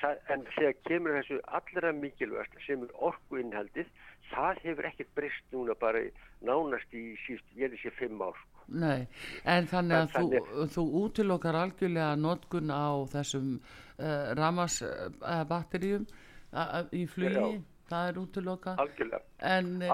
[0.01, 3.89] það, en þegar kemur þessu allra mikilvægast sem er orku innhaldið
[4.33, 6.01] það hefur ekkert breyst núna bara
[6.41, 8.63] nánast í síðust, ég er þessi fimm ár sko.
[8.79, 9.03] Nei,
[9.45, 15.43] en þannig að En þú, þannig- þú útilokar algjörlega notkun á þessum uh, ramas uh,
[15.49, 16.05] batteríum
[16.53, 17.61] uh, í flugi, Já.
[17.93, 19.21] Það er útilokað algjörlega,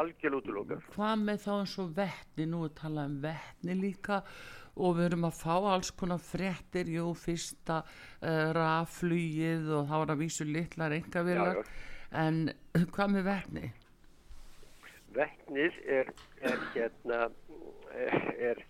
[0.02, 4.24] algjörlega útlokað hvað með þá eins og vettni nú er talað um vettni líka
[4.80, 6.90] og við erum að fá alls konar fréttir.
[6.94, 11.64] Jú, fyrsta uh, rafflugið og það var að vísu litlar engavilar Já,
[12.24, 12.42] en
[12.96, 13.72] hvað með vettni?
[15.16, 16.12] Vettnið er,
[16.46, 17.24] er hérna
[17.98, 18.62] er, er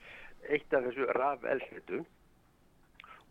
[0.50, 2.08] eitt af þessu rafeldsnitum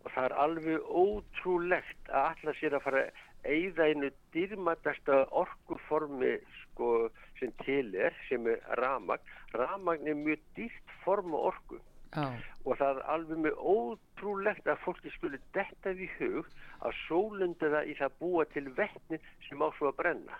[0.04, 6.36] og það er alveg ótrúlegt að alla sér að fara að eigða einu dýrmætasta orkuformi
[6.62, 9.22] sko, sem til er, sem er ramagn.
[9.54, 11.78] Ramagn er mjög dýrt form og orku
[12.16, 12.24] Já,
[12.64, 16.46] og það er alveg með ótrúlegt að fólki skulle detta við hug
[16.80, 20.38] að sólunda það í það búa til vettni sem á svo að brenna.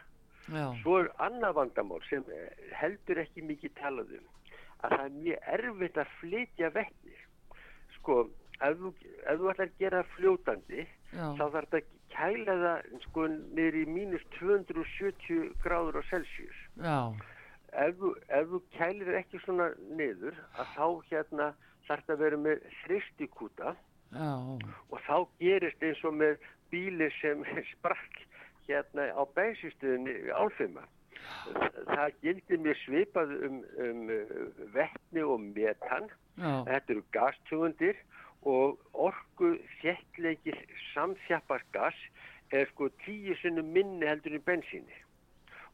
[0.49, 2.25] já, Svo er annað vandamál sem
[2.81, 4.27] heldur ekki mikið talað um
[4.79, 7.17] að það er mjög erfitt að flytja vettni.
[7.99, 8.19] Sko,
[8.63, 8.93] ef þú,
[9.27, 13.77] ef þú ætlar að gera fljótandi já, þá þarf þetta að kæla það sko niður
[13.83, 16.59] í mínus 270 gráður á Celsius.
[16.77, 16.99] já,
[17.79, 21.49] Ef þú, ef þú kælir ekki svona niður að þá hérna
[21.89, 23.75] þarf þetta að vera með þristikúta
[24.89, 26.39] og þá gerist eins og með
[26.73, 27.45] bíli sem
[27.75, 28.23] sprakk
[28.69, 30.85] hérna á bensinstöðinni álfima.
[31.89, 34.03] Það gildi mér svipað um, um
[34.73, 36.09] vettni og metan.
[36.37, 40.59] já, Þetta eru gastjóðundir og orku þjettleikir
[40.93, 41.99] samþjappast gas
[42.53, 45.03] er sko tíu sinnum minni heldur en bensíni.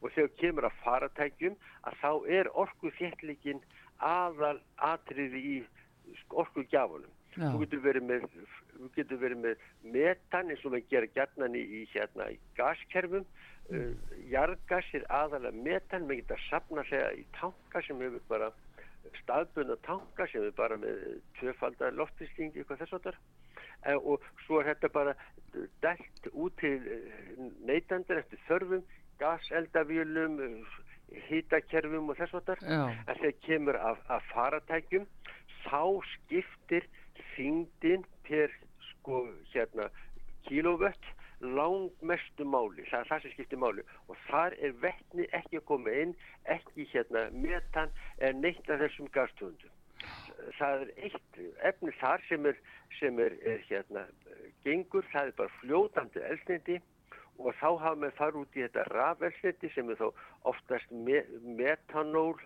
[0.02, 1.56] Og þegar kemur að faratækjum
[1.88, 3.62] að þá er orku þjettleikin
[4.04, 5.56] aðal atriði í
[6.30, 7.10] orku gjafunum.
[7.34, 8.26] Þú getur verið með,
[8.74, 9.62] þú getur verið með
[9.94, 13.24] metan eins og við gera gjarnan í, í, hérna, í gaskerfum.
[13.72, 13.94] Uh,
[14.28, 18.50] jargas er aðalega metan, við getum sapna segja í tanka sem hefur bara
[19.22, 23.18] staðbunna tanka sem er bara með tvöfaldar loftistingi eitthvað þess að þar
[24.00, 25.14] og svo er þetta bara
[25.84, 26.78] dælt út til
[27.68, 28.84] neytandur eftir þörfum,
[29.20, 30.38] gaseldavélum,
[31.28, 35.04] hýtakerfum og þess að þar já, en þegar kemur af, af faratækjum
[35.66, 35.82] þá
[36.14, 36.88] skiptir
[37.34, 38.54] þingdin per
[38.90, 39.90] sko hérna
[40.48, 41.12] kílóvött
[41.56, 43.84] langmestu máli, það er það sem skiptir máli.
[44.08, 46.14] Og þar er vettni ekki að koma inn,
[46.56, 47.92] ekki hérna metan
[48.24, 49.74] en neitt af þessum gastöndum.
[50.58, 51.38] Það er eitt
[51.70, 52.58] efni þar sem er,
[52.98, 54.06] sem er, er hérna
[54.64, 56.80] gengur, það er bara fljótandi elsniti
[57.38, 60.10] og þá hafa með fara út í þetta rafelsniti sem er þó
[60.50, 62.36] oftast me metanól.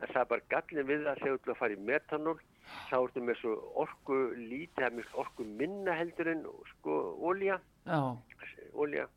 [0.00, 2.38] En það er bara gallin við það þegar þú að fara í metanól
[2.90, 6.42] þá ertu með svo orku lítið, það er með orku minna heldur en
[6.74, 6.96] sko
[7.30, 8.00] ólja, já,
[8.74, 9.08] ólja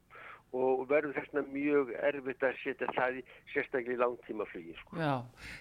[0.53, 3.21] og verður þessna mjög erfitt að setja það í
[3.53, 4.99] sérstaklega í langtímaflugi sko.
[5.01, 5.15] já.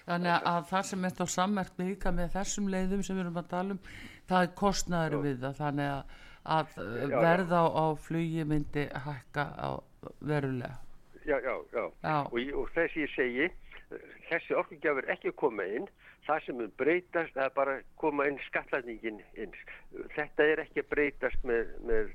[0.05, 3.39] Þannig að það sem er þá sammert með líka með þessum leiðum sem við erum
[3.41, 3.81] að tala um,
[4.29, 6.13] það er kostnaður við það, þannig að,
[6.57, 7.17] að já.
[7.25, 9.69] verð á, flugi myndi hækka á
[10.21, 10.77] verulega.
[11.23, 11.83] Já, já, já.
[12.03, 12.15] Já.
[12.29, 13.49] Og, og þess ég segi,
[14.29, 15.87] þessi orkugjafur ekki koma inn,
[16.27, 19.57] það sem mun breytast, það er bara koma inn skatlætningin inn.
[20.13, 22.13] Þetta er ekki breytast með, með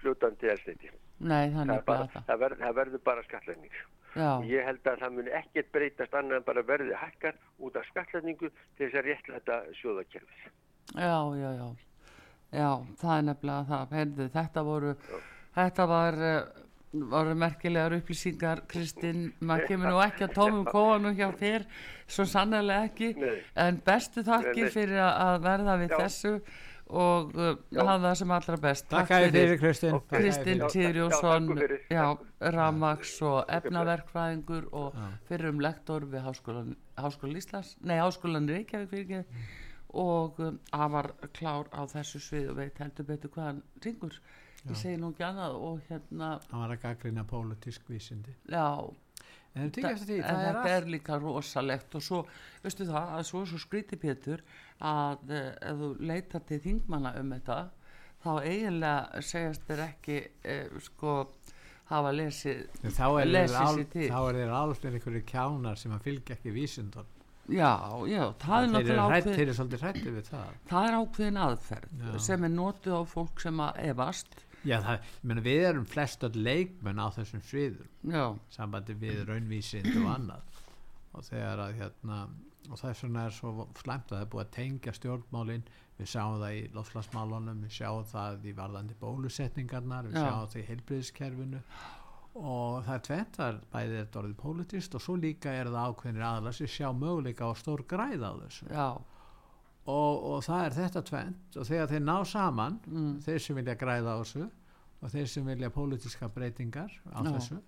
[0.00, 0.90] fljótandi elsniti.
[1.22, 2.08] Nei, Það, það.
[2.26, 3.74] það, verð, það verður bara skatlætning.
[4.16, 7.76] Já, Og ég held að það muni ekkert breytast annað en bara verði hækkar út
[7.80, 10.50] af skatlætningu til þess að réttlæta sjóðakerfið.
[10.96, 11.68] já, já, já.
[12.52, 13.94] Já, það er nefnilega það.
[13.96, 14.90] Heyrðu, þetta voru,
[15.56, 16.42] þetta var, uh,
[17.14, 21.64] voru merkilegar upplýsingar, Kristinn, maður kemur nú ekki að tómum kóanum hjá þér,
[22.06, 23.38] svo sannlega ekki, Nei.
[23.56, 24.74] en bestu þakkir Nei, nei.
[24.76, 25.98] fyrir að- verða við Já.
[26.02, 26.34] þessu
[26.92, 28.88] og uh, hafa það sem allra best.
[28.90, 29.58] Takk að þið fyrir.
[29.62, 31.16] Kristinn Kristinn fyrir.
[31.16, 31.74] Takk fyrir.
[31.88, 32.28] Takk.
[32.56, 34.96] Ramax og efnaverkfræðingur og
[35.28, 39.48] fyrrum lektor við Háskólan, Háskólan Íslands, nei Háskólan Reykjavík fyrir ekki.
[39.92, 44.16] Og um, hann var klár á þessu svið og veit heldur betur hvað hann ringur.
[44.62, 48.34] Ég segi nú ekki annað og hérna, hann var að gaggrina pólitísk vísindi.
[48.46, 48.78] Já,
[49.56, 50.68] en en er þetta allt.
[50.70, 52.20] er líka rosalegt og svo,
[52.62, 54.44] veistu það, að svo er svo skríti Pétur
[54.82, 57.58] að uh, ef þú leitar til þingmanna um þetta
[58.22, 61.16] þá eiginlega segjast þér ekki uh, sko
[61.92, 64.06] hafa lesið er sér til.
[64.08, 67.10] þá er þeir alveg einhverju kjánar sem að fylgja ekki vísindun
[67.50, 67.72] já,
[68.06, 70.52] já, það er þeir eru náttúrulega ákveð, þeir eru svolítið hrætti við það.
[70.70, 72.12] Það er ákveðin aðferð Já.
[72.26, 74.36] sem er notuð á fólk sem að efast.
[74.62, 77.90] Já, það, meina, við erum flest öll leikmenn á þessum sviðum.
[78.14, 80.60] Já, sambandi við raunvísind og annað.
[81.12, 82.20] Og þegar að hérna
[82.70, 85.64] og þess vegna er svo slæmt að það er búið að tengja stjórnmálin
[85.98, 90.22] við sjáum það í lofslagsmálunum, við sjáum það í varðandi bólusetningarnar, við Já.
[90.28, 91.62] sjáum það í heilbriðiskerfinu
[92.32, 95.90] og það er tvent, það er bæðið þetta orðið pólitíst og svo líka er það
[95.90, 98.68] ákveðnir aðalega sem sjá möguleika á stór græða á þessu
[99.84, 103.18] og, og það er þetta tvent og þegar þeir ná saman Mm.
[103.26, 104.46] þeir sem vilja græða á þessu
[105.02, 107.32] og þeir sem vilja pólitíska breytingar á Já.
[107.36, 107.60] þessu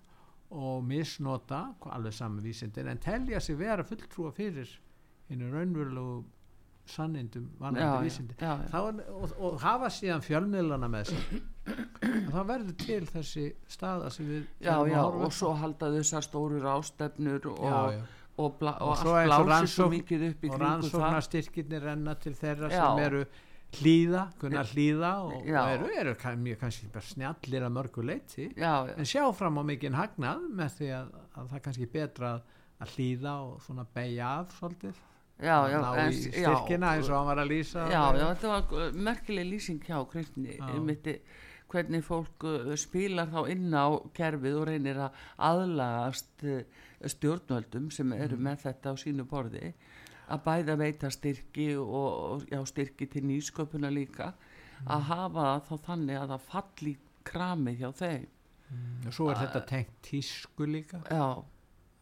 [0.55, 1.61] og misnota
[1.91, 4.69] alveg saman vísindin en telja sig vera fulltrúa fyrir
[5.29, 6.23] hinn raunverulegu
[6.85, 8.35] sannindum já, já, vísindi.
[8.41, 14.27] já, er, og, og hafa síðan fjölmiðlana með og þá verður til þessi staða sem
[14.29, 17.97] við og svo halda þessar stóru rástefnur og, og,
[18.37, 20.65] og, Og allt og blásið svo mikið upp í og kringu það.
[20.67, 23.23] rannsóknarstyrkirnir renna til þeirra sem eru
[23.75, 28.85] hlýða, kunna hlýða og, og eru, eru mjög kannski bara snjallir að mörgu leiti já,
[28.87, 32.31] já, en sjá fram á mikinn hagnað með því að, að það kannski betra
[32.79, 35.01] að hlýða og svona beigja af svolítið
[35.39, 38.53] já, já, ná í já, styrkina eins og hann var að lýsa já, já, þetta
[38.53, 41.09] var merkileg lýsing hjá Kristni einmitt,
[41.71, 46.63] hvernig fólk uh, spilar þá inn á kerfið og reynir að aðlagast uh,
[47.05, 49.73] stjórnvöldum sem eru með þetta á sínu borði
[50.31, 54.31] að bæða veita styrki og, já, styrki til nýsköpuna líka
[54.85, 58.25] að hafa þá þannig að það falli kramið hjá þeim.
[59.05, 61.01] Og svo er þetta tengt tísku líka.
[61.09, 61.45] Já,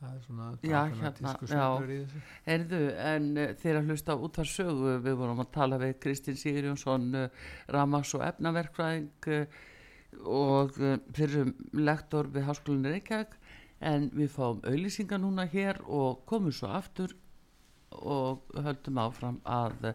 [0.04, 2.24] það er svona Já, hérna, þessu.
[2.48, 2.80] Heyrðu,
[3.10, 7.08] en uh, þegar að hlusta út af sögu, við vorum að tala við Kristinn Sigurjónsson,
[7.18, 9.62] uh, Ramas og efnaverkfræðing uh,
[10.30, 10.76] og
[11.18, 13.40] fyrir lektor við Háskólinu Reykjavík,
[13.84, 17.16] en við fáum auðlýsingar núna hér og komum svo aftur
[17.94, 19.90] og höldum áfram að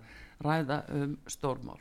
[0.45, 1.81] ræða um stórmál.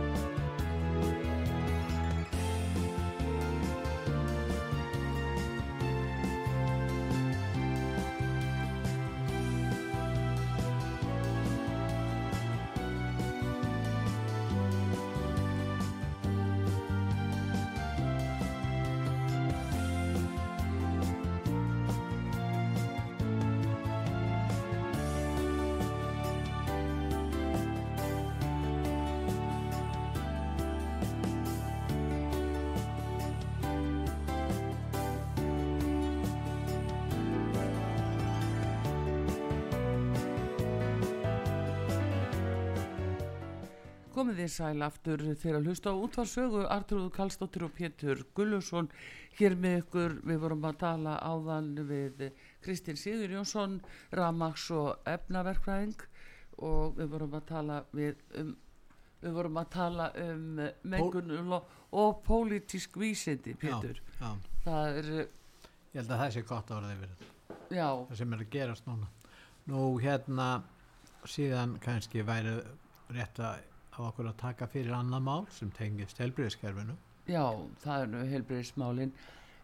[44.41, 48.87] Þið sæl aftur þegar að hlusta á útvarsögu Artrúðu Kallstóttir og Pétur Gullusson
[49.37, 52.23] hér með ykkur, við vorum að tala áðan við
[52.65, 53.75] Kristinn Sigur Jónsson
[54.17, 56.01] Ramax og efnaverkfræðing
[56.57, 58.55] og við vorum að tala við um
[59.21, 64.31] við vorum að tala um mengun og, og pólitísk vísindi Pétur, já, já.
[64.65, 67.33] það er ég held að það sé gott orðið yfir þetta.
[67.69, 69.11] Já, það sem er að gerast núna.
[69.69, 70.47] Nú hérna
[71.29, 72.57] síðan kannski væri
[73.13, 73.67] rétt að
[74.09, 76.97] okkur að taka fyrir annað mál sem tengist helbriðiskerfinu
[77.29, 77.45] já,
[77.83, 79.13] það er nú heilbreyðismálin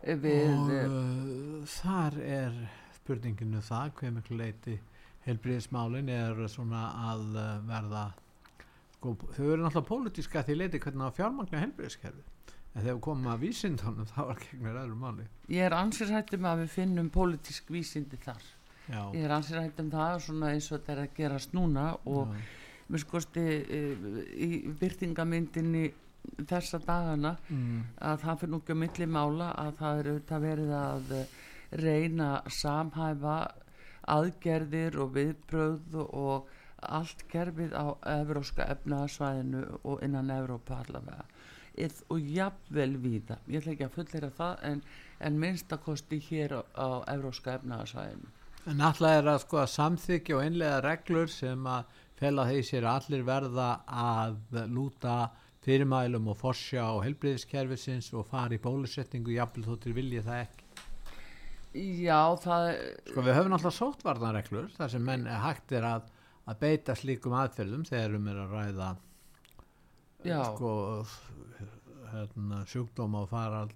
[0.04, 2.62] við, og uh, þar er
[3.00, 4.78] spurninginu það hver miklu leiti
[5.28, 7.28] helbriðismálin er svona að
[7.68, 8.08] verða
[8.98, 12.26] sko, þau eru náttúrulega pólitíska því leiti hvernig að fjármagna helbriðiskerfi
[12.78, 15.26] en þegar við komum að vísindunum þá er gegnir öðru máli.
[15.50, 18.46] Ég er ansið hættum að við finnum pólitísk vísindi þar.
[18.88, 21.88] Já, Ég er ansið rætt um það svona eins og þetta er að gerast núna
[22.08, 22.46] og já,
[22.88, 23.80] mér skosti e,
[24.34, 25.86] í byrtingamyndinni
[26.48, 30.46] þessa dagana mm, að það fyrir nú ekki að milli mála að það er auðvitað
[30.46, 31.34] verið að eh,
[31.84, 33.38] reyna samhæfa
[34.08, 36.52] aðgerðir og viðbröð og
[36.98, 41.26] allt gerfið á evróska efnaðsvæðinu og innan Evrópa allavega.
[41.78, 43.40] Eð, og jafnvel víða.
[43.50, 44.84] Ég ætla ekki að fullera það en,
[45.20, 48.36] en minnstakosti hér á, á evróska efnaðsvæðinu
[48.68, 52.88] En alltaf er að sko að samþykja og einlega reglur sem að fela þeir sér
[52.88, 55.18] að allir verða að lúta
[55.68, 60.64] fyrirmælum og forsjá og helbriðiskerfisins og fara í bólusetningu jafnvel þó til vilja það ekki.
[62.08, 62.68] Já, það
[63.12, 66.08] Sko við höfum alltaf sóttvarnarreglur þar sem menn er hægt er að,
[66.48, 68.88] að beita slíkum aðferðum þegar um er að ræða
[70.26, 70.40] Já.
[70.56, 70.72] sko
[72.14, 73.68] hérna, sjúkdóma og fara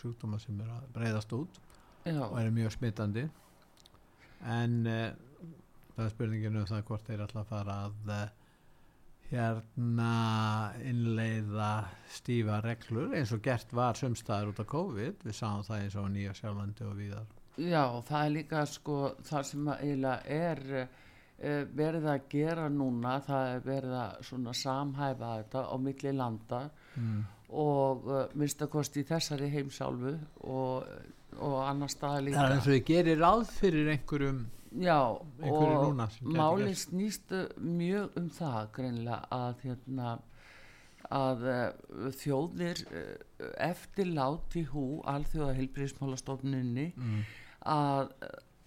[0.00, 1.60] sjúkdóma sem er að breyðast út
[2.08, 3.26] já, og eru mjög smittandi
[4.48, 5.27] en uh,
[5.98, 8.20] það er spurningin um það hvort þeir alltaf fara að uh,
[9.28, 10.12] hérna
[10.86, 11.72] innleiða
[12.14, 15.26] stífa reglur eins og gert var sumstaðar út af COVID.
[15.26, 17.26] Við sáum það eins og Nýja Sjálflandi og víðar.
[17.58, 23.54] Já, það er líka sko það sem eiginlega er uh, verið að gera núna það
[23.56, 26.60] er verið að svona samhæfa þetta á milli landa
[26.94, 27.16] mm.
[27.58, 30.14] og uh, minnstakosti í þessari heimsálfu
[30.46, 30.86] og,
[31.42, 32.38] og annar staða líka.
[32.38, 34.46] Það er eins og þið gerir ráð fyrir einhverjum
[34.76, 40.18] Já, og núna máli snýst mjög um það greinlega að hérna
[41.08, 43.14] að uh, þjóðir uh,
[43.64, 47.22] eftir láti hú alþjóða heilbriðismálastofnunni mm.
[47.64, 48.12] að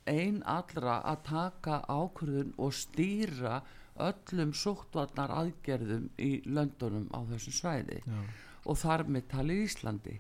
[0.10, 3.62] ein allra að taka ákvörðun og stýra
[4.02, 8.22] öllum sóttvarnar aðgerðum í löndunum á þessu svæði Já.
[8.66, 10.18] og þar með talið Íslandi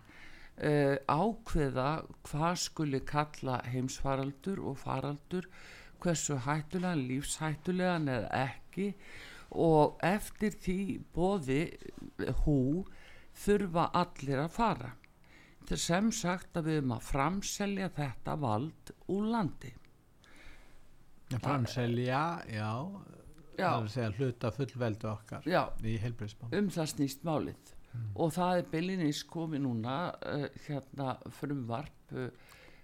[0.59, 1.89] uh, ákveða
[2.27, 5.47] hvað skuli kalla heimsfaraldur og faraldur
[6.01, 8.93] hversu hættulegan, lífshættulegan eða ekki.
[9.51, 10.79] Og eftir því
[11.13, 11.61] bóði
[12.45, 12.85] hú
[13.43, 14.91] þurfa allir að fara.
[15.67, 19.73] Til sem sagt að við erum að framselja þetta vald úr landi.
[21.31, 22.71] Framselja, já
[23.59, 23.67] Já.
[23.67, 27.71] það er að segja hluta fullveldu okkar já, í heilbriðsmál um það snýst málið
[28.15, 32.29] og það er byllinis komið núna uh, hérna frumvarp uh,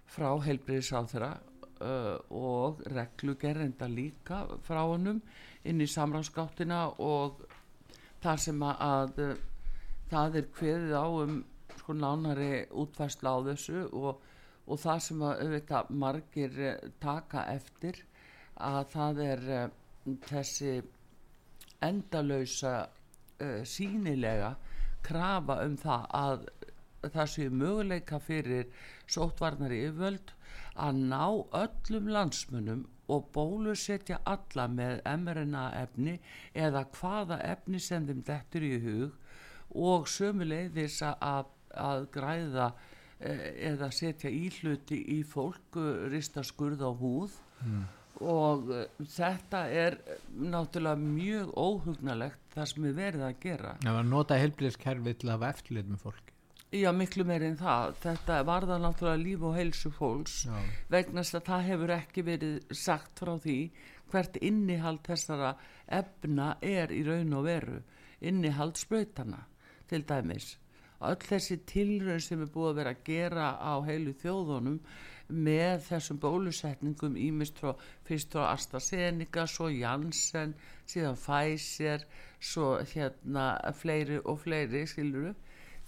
[0.08, 5.20] frá heilbriðisáþra uh, og reglugerenda líka frá honum
[5.68, 7.44] inn í samráðskáttina og
[8.22, 9.38] þar sem að, að
[10.10, 11.40] það er kveðið á um
[11.78, 14.22] sko nánari útfærsla á þessu og,
[14.66, 16.62] og það sem að auðvitað margir
[17.00, 18.00] taka eftir
[18.58, 19.44] að það er
[20.26, 20.78] þessi
[21.84, 24.56] endalausa uh, sínilega
[25.08, 26.46] krafa um það að
[27.14, 28.68] það séu möguleika fyrir
[29.06, 30.32] sóttvarnari yfirvöld
[30.78, 31.24] að ná
[31.62, 36.18] öllum landsmunum og bólusetja alla með mRNA efni
[36.54, 39.16] eða hvaða efni sem þeim dettur í hug
[39.88, 42.68] og sömuleiðis að, að græða
[43.20, 47.38] eh, eða setja íhluti í fólk eh, rista skurð á húð
[48.24, 53.76] og uh, þetta er eh, náttúrulega mjög óhugnalegt það sem er verið að gera.
[53.84, 56.34] Var að nota heilbriðskerfi til að hafa eftirlit með fólki.
[56.68, 57.94] Já miklu meir en það.
[58.02, 60.56] Þetta varða náttúrulega líf og heilsu fólks Já.
[60.92, 63.58] vegna að það hefur ekki verið sagt frá því
[64.12, 65.54] hvert innihald þessara
[65.86, 67.78] efna er í raun og veru.
[68.20, 69.46] Innihald sprautana
[69.88, 70.56] til dæmis.
[71.00, 74.80] Öll þessi tilraun sem er búið að vera að gera á heilu þjóðunum
[75.28, 77.58] með þessum bólusetningum ímist
[78.08, 80.54] fyrst frá AstraZeneca, svo Janssen
[80.88, 82.06] síðan Pfizer
[82.40, 85.34] svo hérna fleiri og fleiri skiluru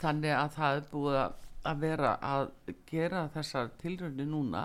[0.03, 1.47] þannig að það er búið að-
[1.81, 2.51] vera að
[2.89, 4.63] gera þessar tilraunir núna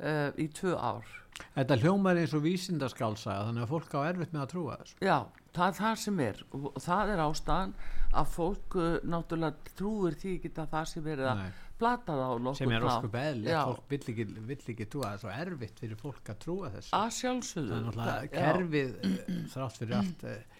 [0.00, 1.16] uh, í tvö ár
[1.56, 4.96] Þetta hljómar eins og vísindaskálsaga þannig að fólk á erfitt með að trúa þessu.
[5.00, 5.16] Já,
[5.56, 7.72] það er það sem er og það er ástæðan
[8.20, 11.50] að fólk uh, náttúrulega trúir því ekki að það sem verið að Nei.
[11.80, 15.12] Plata það á nokkuð Sem er óskup eðlilegt, Já, fólk vill ekki, vill ekki trúa
[15.16, 16.94] þessu og erfitt fyrir fólk að trúa þessu.
[17.00, 17.82] að sjálfsögðu.
[17.98, 20.58] Það er Það- kerfið eh, þrátt fyrir allt eh,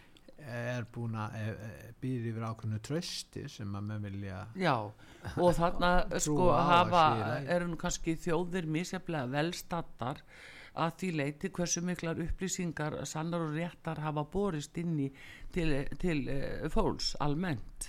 [0.51, 4.73] er búin að eh, býr yfir ákveðnu trösti sem að menn vilja Já,
[5.37, 5.91] og þarna
[6.25, 7.05] sko hafa,
[7.45, 10.23] eru nú kannski þjóðir misjaflega velstattar
[10.81, 15.09] að því leiti hversu miklar upplýsingar sannar og réttar hafa borist inn í
[15.53, 17.89] til, til uh, fólks almennt.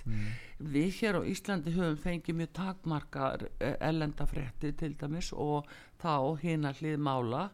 [0.62, 5.66] Við hér á Íslandi höfum fengið mjög takmarkar ellendafrétti til dæmis og
[6.02, 7.48] þá hina hlið mála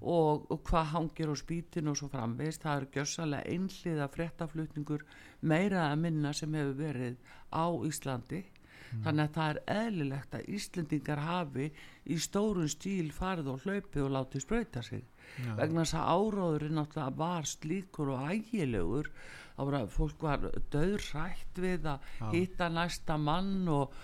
[0.00, 2.64] og, og hvað hangir á spítinu og svo framvegist.
[2.64, 5.04] Það er gjörsalega einhliða fréttaflutningur
[5.42, 7.20] meira að minna sem hefur verið
[7.54, 8.42] á Íslandi.
[8.90, 11.70] Þannig að það er eðlilegt að Íslendingar hafi
[12.10, 15.04] í stórun stíl farið og hlaupið og látið sprauta sig
[15.38, 15.52] Já.
[15.58, 19.10] vegna þess að áróðurinn náttúrulega var slíkur og ægilegur
[19.56, 22.26] þá var að fólk var döðrætt við að Já.
[22.32, 23.96] hitta næsta mann og,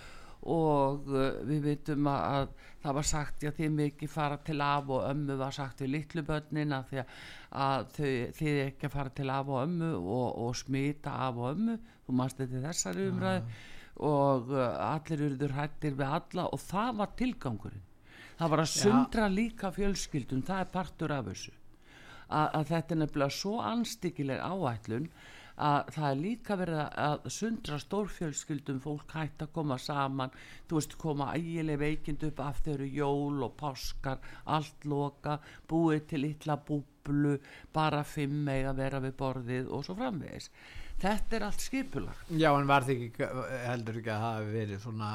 [0.47, 4.93] og uh, við veitum að, að það var sagt já þið mikið fara til af
[4.95, 7.17] og ömmu var sagt við litlu börnin að, því að,
[7.67, 11.51] að þau, þið ekki að fara til af og ömmu og, og smita af og
[11.55, 13.59] ömmu þú manst þetta þessari umræðu
[14.07, 17.86] og uh, allir urður hættir við alla og það var tilgangurinn
[18.39, 21.55] það var að sundra líka fjölskyldum það er partur af þessu.
[22.27, 25.09] Að, að þetta er nefnilega svo anstíkileg áætlun
[25.57, 30.35] að það er líka verið að- sundra stórfjölskyldum fólk hætt að koma saman
[30.69, 36.03] þú veist koma ægileg veikind upp af þau eru jól og páskar allt loka, búið
[36.11, 37.39] til litla búblu,
[37.73, 40.51] bara fimm eiga að vera við borðið og svo framvegis.
[41.01, 42.29] Þetta er allt skipulagt.
[42.37, 43.31] Já, en var þið ekki
[43.69, 45.11] heldur ekki að hafa verið svona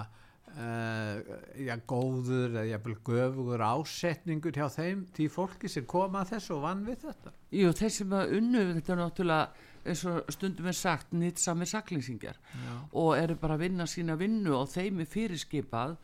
[0.57, 6.55] uh, já, góður eða jafnvel göfugur ásetningur hjá þeim því fólki sem koma að þessu
[6.57, 7.35] og vann við þetta.
[7.57, 12.37] Jú, þeir sem að unnu þetta er náttúrulega eins og stundum er sagt nýtsamir saklýsingar
[12.37, 12.73] Já.
[13.01, 15.95] og eru bara að vinna sína vinnu og þeim er fyrirskipað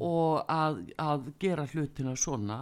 [0.00, 2.58] og að, að gera hlutina svona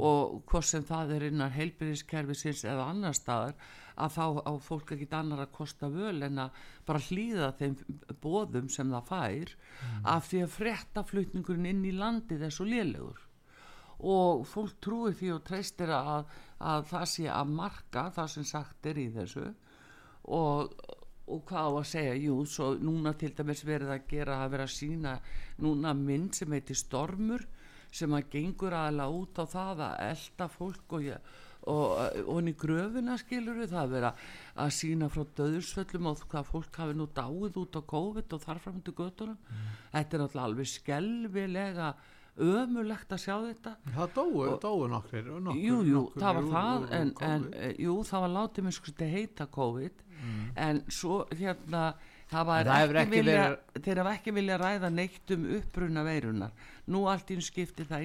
[0.00, 3.54] og hvort sem það er innan heilbyrðiskerfisins eða annar staðar
[4.00, 7.74] að þá á fólk ekki annar að kosta völ en að bara hlýða þeim
[8.22, 9.52] bóðum sem það fær
[10.14, 13.20] af því að fréttaflutningurinn inn í landið er svo lélegur.
[14.00, 18.88] Og fólk trúi því og treystir að, að það sé að marka það sem sagt
[18.88, 19.50] er í þessu.
[20.32, 20.72] Og,
[21.28, 22.16] og hvað á að segja?
[22.24, 25.16] Jú, svo núna til dæmis verið að gera að vera að sína
[25.60, 27.44] núna mynd sem heitir Stormur
[27.90, 31.38] sem að gengur aðalega út á það að elda fólk og, ég,
[31.68, 34.12] og, í gröfuna skilur það að vera
[34.60, 38.80] að sína frá döðursvöllum og hvað fólk hafi nú dáið út á COVID og þarfram
[38.86, 39.38] til göttunum
[39.92, 41.92] þetta er alltaf alveg skelvilega
[42.40, 43.74] ömulegt að sjá þetta.
[43.90, 44.12] Það
[44.92, 48.76] nokkrir og nokkur, jú, jú, það var það en, en jú, það var látið mér
[48.78, 50.06] sko heita COVID.
[50.20, 50.48] Mm.
[50.60, 51.94] en svo hérna
[52.70, 56.50] það hefur ekki, ekki vilja verið- þeir hafa ekki vilja ræða neitt um uppruna veirunar
[56.90, 58.04] nú allt í einu skiptir það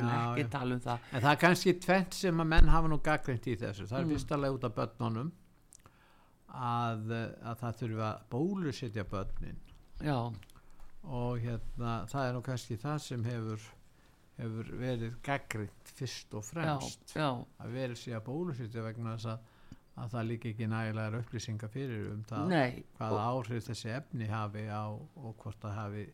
[0.00, 0.50] við Já, ekki já.
[0.50, 3.56] tala um það En það er kannski tvent sem að menn hafa nú gaggrind í
[3.56, 3.86] þessu.
[3.88, 4.10] Það er Mm.
[4.14, 5.32] fyrst alveg út af börnunum
[6.54, 9.56] að, að það þurfa að bólusetja börnin
[10.04, 10.18] já,
[11.04, 13.60] og hérna það er nú kannski það sem hefur,
[14.38, 17.28] hefur verið gaggrind fyrst og já, fremst já,
[17.60, 19.38] að verið sé að bólusetja vegna þess að,
[19.94, 24.64] að það líka ekki nægilegar upplýsingar fyrir um það nei hvaða áhrif þessi efni hafi
[24.66, 26.06] á og hvort það hafi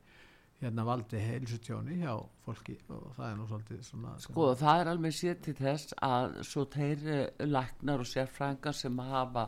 [0.61, 2.14] hérna valdi heilsutjóni hjá
[2.45, 2.76] fólki.
[2.93, 6.66] Og það er nú svolítið svona Sko það er alveg sér til þess að svo
[6.74, 9.47] þeir eh, læknar og sérfrængar sem hafa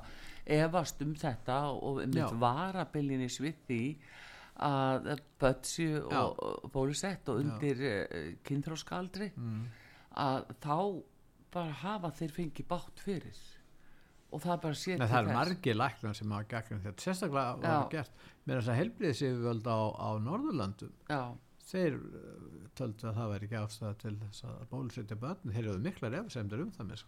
[0.56, 3.82] efast um þetta og mitt varabilin í svið því
[4.62, 9.62] að bötsi og bólusett og undir uh, kynþróskaldri mm.
[10.20, 10.76] að þá
[11.52, 13.40] bara hafa þeir fengið bátt fyrir
[14.32, 15.36] og það bara Nei, til það er þess.
[15.38, 17.04] margir læknar sem hafa gagnum þetta.
[17.06, 21.22] Sérstaklega var gert með þess að helbriðis yfirvöld á, á Norðurlandum Já,
[21.68, 25.52] þeir uh, töldu að það væri ekki ástæða til þess að bólusetja börn.
[25.52, 27.06] Þeir eru miklar efsemdur um það með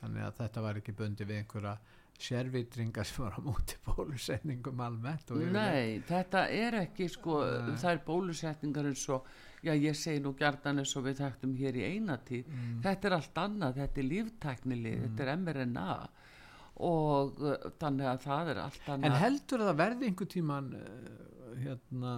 [0.00, 1.74] þannig að þetta var ekki bundi við einhverja
[2.20, 5.32] sérvitringar sem var á móti bólusetningum almennt.
[5.52, 7.40] Nei, þetta er ekki sko,
[7.80, 9.28] það er bólusetningar eins og,
[9.66, 12.80] já ég segi nú gjarnan eins og við þekktum hér í eina tíð, Mm.
[12.86, 16.08] þetta er allt annað, þetta er líftæknilið, þetta er mRNA
[16.80, 19.08] og uh, þannig að það er allt annað.
[19.10, 22.14] En heldur að það verði einhver tíman uh, hérna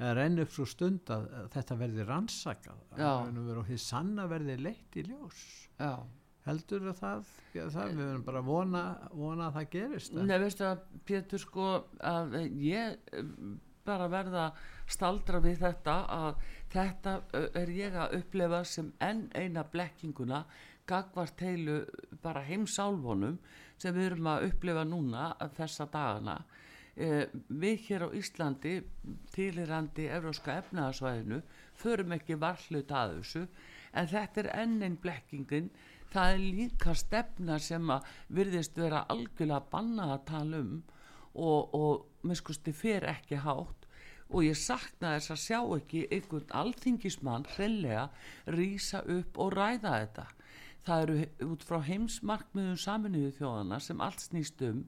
[0.00, 2.78] upp svo stund að þetta verði rannsakað?
[2.96, 5.68] Og því sanna verði leitt í ljós?
[5.78, 5.98] Já,
[6.46, 10.86] heldur að það, það við verðum bara vona, vona að það gerist Nei, veistu að
[11.04, 11.66] Pétur sko
[11.98, 13.34] að eh, ég eh,
[13.84, 14.46] bara verða
[14.90, 17.16] staldra við þetta að þetta
[17.58, 20.44] er ég að upplefa sem enn eina blekkinguna
[20.90, 21.82] gagvart heilu
[22.22, 23.38] bara heimsálfunum
[23.80, 26.36] sem við erum að upplefa núna þessa dagana.
[27.00, 28.74] Eh, við hér á Íslandi
[29.32, 31.40] tilirandi evróska efnaðasvæðinu
[31.80, 33.44] förum ekki varhlut að þessu
[33.94, 35.70] en þetta er enn einn blekkingin.
[36.10, 40.72] Það er líka stefna sem að virðist vera algjörlega bannað að tala um
[41.34, 43.79] og, og miskusti fer ekki hátt
[44.30, 48.06] og ég sakna þess að sjá ekki einhvern alþingismann hreinlega
[48.54, 50.26] rýsa upp og ræða þetta.
[50.86, 54.84] Það eru út frá heimsmarkmiðum saminuðu þjóðana sem allt snýst um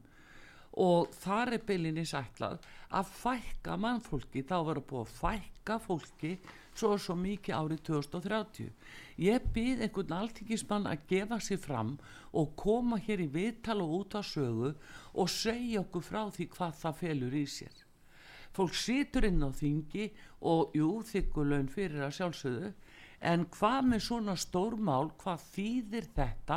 [0.82, 2.62] og þar er beilinnis ætlað
[2.96, 4.40] að fækka mannfólki.
[4.40, 6.32] Þá verður búið að fækka fólki
[6.72, 8.70] svo og svo mikið árið 2030
[9.22, 11.94] ég býð einhvern alþingismann að gefa sér fram
[12.32, 14.72] og koma hér í viðtal og út á sögu
[15.12, 17.81] og segja okkur frá því hvað það felur í sér
[18.56, 20.10] fólk situr inn á þingi
[20.48, 22.72] og jú, þykkulögn fyrir að sjálfsögðu.
[23.22, 26.56] En hvað með svona stórmál hvað þýðir þetta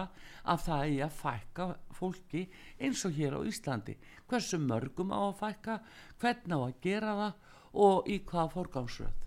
[0.49, 2.41] að það eigi að fækka fólki
[2.81, 3.97] eins og hér á Íslandi?
[4.25, 5.77] Hversu mörgum á að fækka?
[6.23, 7.37] Hvernig á að gera það?
[7.85, 9.21] Og í hvaða forgámsröð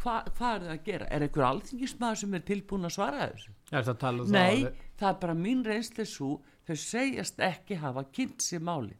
[0.00, 1.06] Hva, hvað er það að gera?
[1.12, 3.52] Er einhver alþingismæður sem er tilbúin að svara þessu?
[3.68, 4.78] Er það að tala um Nei, það?
[5.00, 6.30] það er bara mín reynsli svo
[6.68, 8.96] þau segjast ekki hafa kynnt sér málið.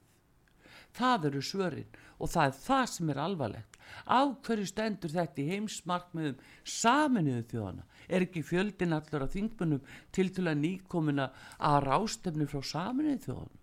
[0.98, 3.78] Það eru svörin og það er það sem er alvarlegt.
[4.06, 10.28] Á hverju stendur þetta í heimsmarkmiðum saminuðu þjóðana er ekki fjöldin allur af þingmunum til
[10.34, 13.60] til að nýkomuna að rástefnu frá saminuðu þjóðana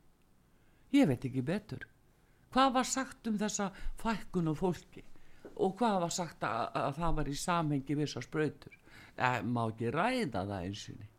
[0.95, 1.84] ég veit ekki betur.
[2.53, 3.70] Hvað var sagt um þessa
[4.01, 5.03] fækkun og fólki?
[5.58, 8.80] Og hvað var sagt að, að það var í samhengi við þessar sprautur?
[9.18, 11.14] Það má ekki ræða það einsinni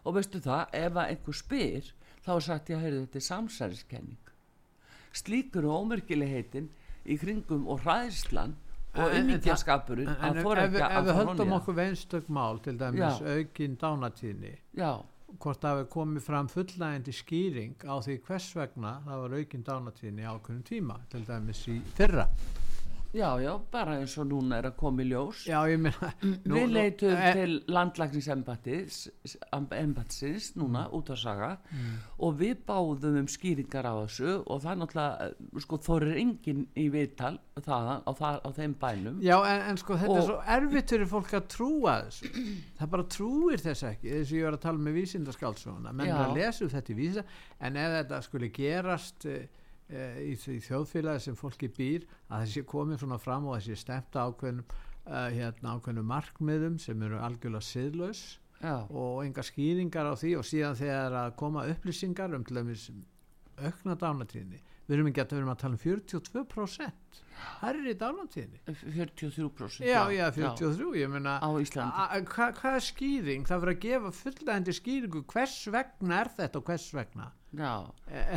[0.00, 1.88] og veistu það, ef að einhver spyr
[2.24, 4.29] þá sagt, já, heyrðu, þetta er samsæriskenning
[5.12, 6.68] slíkur og ómerkilegheitin
[7.06, 8.54] í kringum og hræðslan
[8.94, 11.52] og En- en ummyggjaskapurinn En, að en fóra ef, ekki við- að ef við höldum
[11.60, 14.92] okkur við einstök mál til dæmis aukin dánatíðni já,
[15.40, 20.26] hvort það hefur komið fram fullægandi skýring á því hvers vegna það var aukin dánatíðni
[20.26, 22.26] á ákveðnum tíma til dæmis í fyrra
[23.12, 25.42] já, já, bara eins og núna er að koma í ljós.
[25.48, 30.92] Já, ég meina nú- við leitum e- til landlækningsembatsins núna Mm.
[30.94, 31.58] út af saga
[32.18, 36.66] og við báðum um skýringar á þessu og það er náttúrulega eh, sko þorir enginn
[36.76, 39.20] í viðtal þaðan á, það, á þeim bænum.
[39.22, 42.24] Já, en, en sko þetta Og- er svo erfitt fyrir fólk að trúa þessu.
[42.78, 46.16] Það bara trúir þess ekki þess að ég var að tala með vísindaskáldsóna menn Já.
[46.24, 47.24] að lesa um þetta í vísinda
[47.60, 49.26] en ef þetta skulle gerast
[49.90, 53.78] e, e, í því þjóðfélagi sem fólki býr að þessi komið svona fram og þessi
[53.82, 58.24] stemta ákveðnum uh, hérna, ákveðnum markmiðum sem eru algjörlega siðlaus
[58.60, 62.90] já, og enga skýringar á því og síðan þegar að koma upplýsingar um til dæmis
[63.60, 66.99] aukna dánatíðni við erum ekki að, að tala um 42%
[67.60, 71.92] hærri dánantíðinni 43% já, já, 43, ég meina Á Íslandi.
[71.92, 76.56] a- hva, hvað er skýring, það fyrir að gefa fullnægandi skýringu, hvers vegna er þetta
[76.62, 77.30] og hvers vegna?
[77.50, 77.82] Já,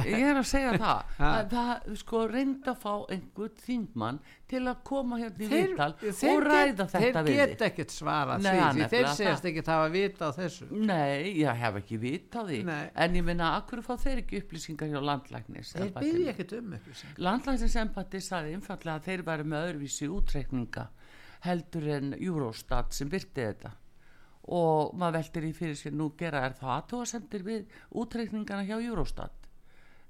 [0.10, 1.10] ég er að segja það.
[1.22, 4.18] Að það sko reyndi að fá einhvern þingmann
[4.50, 7.62] til að koma hérna í þeir, þeir, og ræða get, þetta þeir við get þig.
[7.68, 9.14] ekkert svara því, því þeir það.
[9.20, 10.66] segjast ekki hafa vita á þessu.
[10.72, 12.64] Nei, ég hef ekki vit á því.
[12.72, 12.90] Nei.
[13.06, 17.22] en ég minna, akkur fá þeir ekki upplýsingar hjá landlæknis þeir byrja ekkert um upplýsing
[17.30, 20.88] Landlæknisembati sagði einfallega að þeir væri með öðruvísi útreikninga
[21.44, 23.74] heldur en Eurostat sem byrti þetta.
[24.54, 29.40] Og maður veltir í fyrir sér nú gera er þá aðtóasendir við útreikningana hjá Eurostat?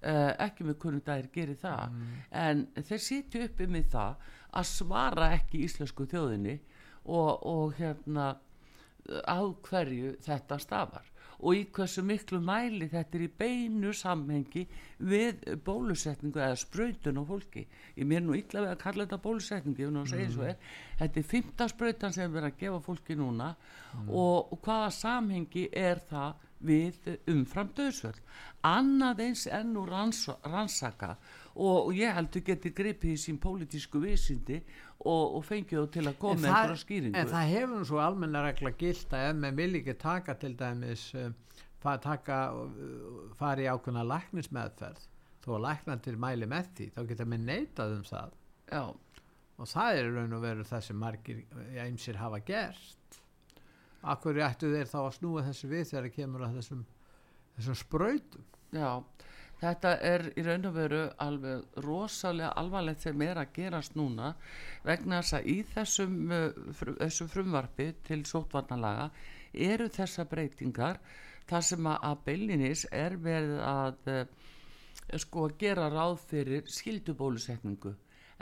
[0.03, 1.93] Uh, ekki með kunnum dagir gerir það.
[2.35, 6.57] En þeir sitju uppi með það að svara ekki íslensku þjóðinni
[7.05, 8.33] og, og hérna
[9.23, 14.65] á hverju þetta stafar og í hversu miklu mæli þetta er í beinu samhengi
[15.09, 17.65] við bólusetningu eða sprautun á fólki.
[17.97, 20.71] Ég mér nú illa við að kalla þetta bólusetningu nú að segja svo er.
[21.01, 23.53] Þetta er fymta sprautan sem er verið að gefa fólki núna
[24.07, 28.21] og, og hvaða samhengi er það við umfram döðsvöld
[28.63, 31.17] annað eins enn úr ranns, rannsaka
[31.53, 36.03] og, og ég heldur geti gripið í sín pólitísku vísindi og, og fengið þú til
[36.09, 37.15] að koma einhverja skýringu.
[37.19, 40.53] en það hefur nú svo almenna regla gilt að ef með vil ekki taka til
[40.59, 41.33] dæmis um,
[41.83, 45.07] fa- taka uh, fari ákveðna læknismeðferð
[45.43, 48.37] þó að læknandir mæli með því þá geta með neitað um það.
[48.71, 48.83] Já,
[49.59, 51.43] og það er raun og veru það sem margir
[51.83, 53.19] eimsir hafa gert.
[54.03, 56.85] Akkur ættu þeir þá að snúa þessu við þegar það kemur að þessum,
[57.57, 58.47] þessum sprautum?
[58.73, 58.89] Já
[59.63, 64.33] þetta er í raun og veru alveg rosalega alvarlegt er að gerast núna
[64.83, 66.17] vegna þess að í þessum,
[66.99, 69.09] þessum frumvarpi til sótvarnalaga
[69.53, 70.99] eru þessa breytingar
[71.47, 74.11] þar sem að, beilinnis er verið að
[75.19, 77.93] sko að gera ráð fyrir skildubólusetningu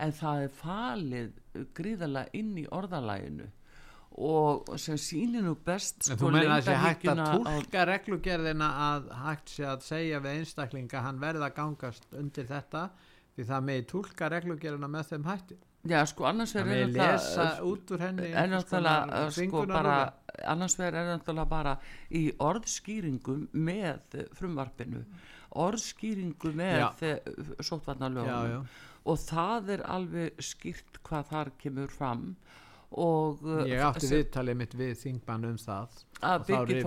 [0.01, 3.49] en það er falið gríðarlega inn í orðalæginu
[4.17, 7.85] og sem sýnir nú best sko þú meina að sé hægt að leyndarhyggjuna á- tólka
[7.87, 12.89] reglugerðina að hægt sé að segja við einstaklinga hann verða að gangast undir þetta
[13.35, 15.57] því það megi tólka reglugerðina með þeim hætti.
[15.87, 19.95] Já, sko, annars Það vegar megi lesa út úr henni er náttúrulega, uh, sko, bara
[20.45, 21.77] annars vegar er náttúrulega bara
[22.11, 25.05] í orðskýringum með frumvarpinu.
[25.57, 28.61] Orðskýringu með uh, já.
[29.05, 32.35] og það er alveg skýrt hvað þar kemur fram.
[32.35, 32.70] og
[33.47, 35.93] uh, Ég átti viðtalið mitt við þingmann um það.
[36.21, 36.83] að Og Birgir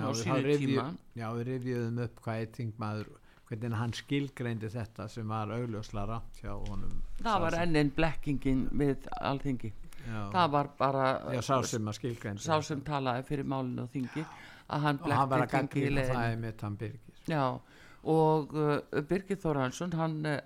[0.00, 0.86] Já, á sínu rifju- tíma
[1.16, 3.10] Já, við rifjuðum upp hvað eitt þingmaður,
[3.48, 5.52] hvernig hann skilgreindi þetta sem var
[6.42, 6.96] hjá honum.
[7.22, 9.72] það var sem- enn blekkingin við alþingi
[10.06, 11.88] Já, það var bara já, sá sem
[12.38, 14.26] sá sem talaði fyrir málinu á þingi
[14.70, 15.94] að hann Og blekkti þingi í
[16.76, 16.92] Birgir.
[17.26, 17.60] Já,
[18.04, 20.40] og uh, Birgir Þórhansson, hann uh,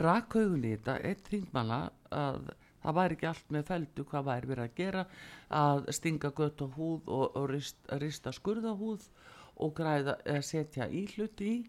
[0.00, 2.50] rak augun í þetta, eitt þingmanna að
[2.82, 5.04] það væri ekki allt með feldu hvað væri verið að gera,
[5.62, 9.06] að stinga gött á húð og, og rist, rista skurða húð
[9.62, 11.60] og græða, setja í hluti í,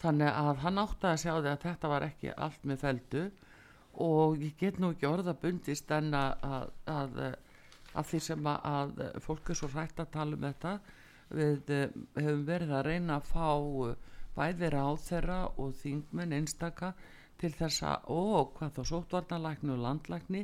[0.00, 3.24] þannig að hann átti að sjá því að þetta var ekki allt með feldu
[4.00, 7.18] og ég get nú ekki orða bundist en að, að,
[7.92, 8.94] að, því sem að,
[9.24, 10.74] fólk er svo hrætt að tala um þetta.
[11.30, 13.50] Við eh, hefum verið að reyna að fá
[13.86, 13.98] eh,
[14.34, 16.94] bæði ráðherra og þingmenn einstaka
[17.40, 20.42] til þess að, og hvað þá sóttvarnalækni og landlækni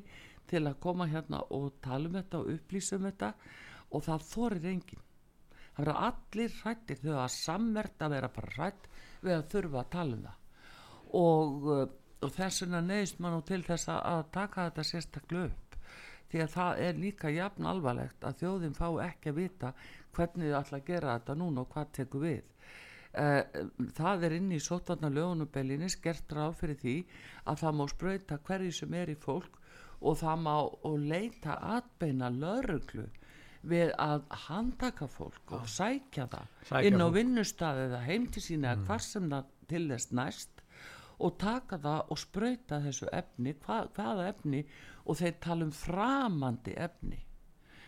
[0.51, 3.33] til að koma hérna og tala um þetta og upplýsa um þetta.
[3.95, 5.05] Og það þorir enginn.
[5.77, 8.89] Það verða allir hrættir þau að sammert að vera bara hrætt
[9.21, 10.43] við að þurfa að tala um það.
[11.21, 11.85] Og, uh,
[12.25, 15.79] og þess vegna neðist maður nú til þess að, taka þetta sérstaklega upp.
[16.27, 19.73] Því að það er líka jafn alvarlegt að þjóðin fá ekki að vita
[20.17, 22.56] hvernig þau ætla að gera þetta núna og hvað tekur við
[23.17, 26.97] það er inn í sótvarnar lögunubelinni skert ráð fyrir því
[27.49, 29.61] að það má sprauta hverju sem er í fólk
[30.01, 33.07] og það má og leita atbeina lauruglu
[33.67, 37.17] við að handtaka fólk og sækja það Sækja inn á fólk.
[37.17, 40.63] vinnustað eða heim til sína eða hvar sem það til þess næst
[41.17, 44.63] og taka það og sprauta þessu efni hva, hvaða efni
[45.07, 47.23] og þeir tala um framandi efni.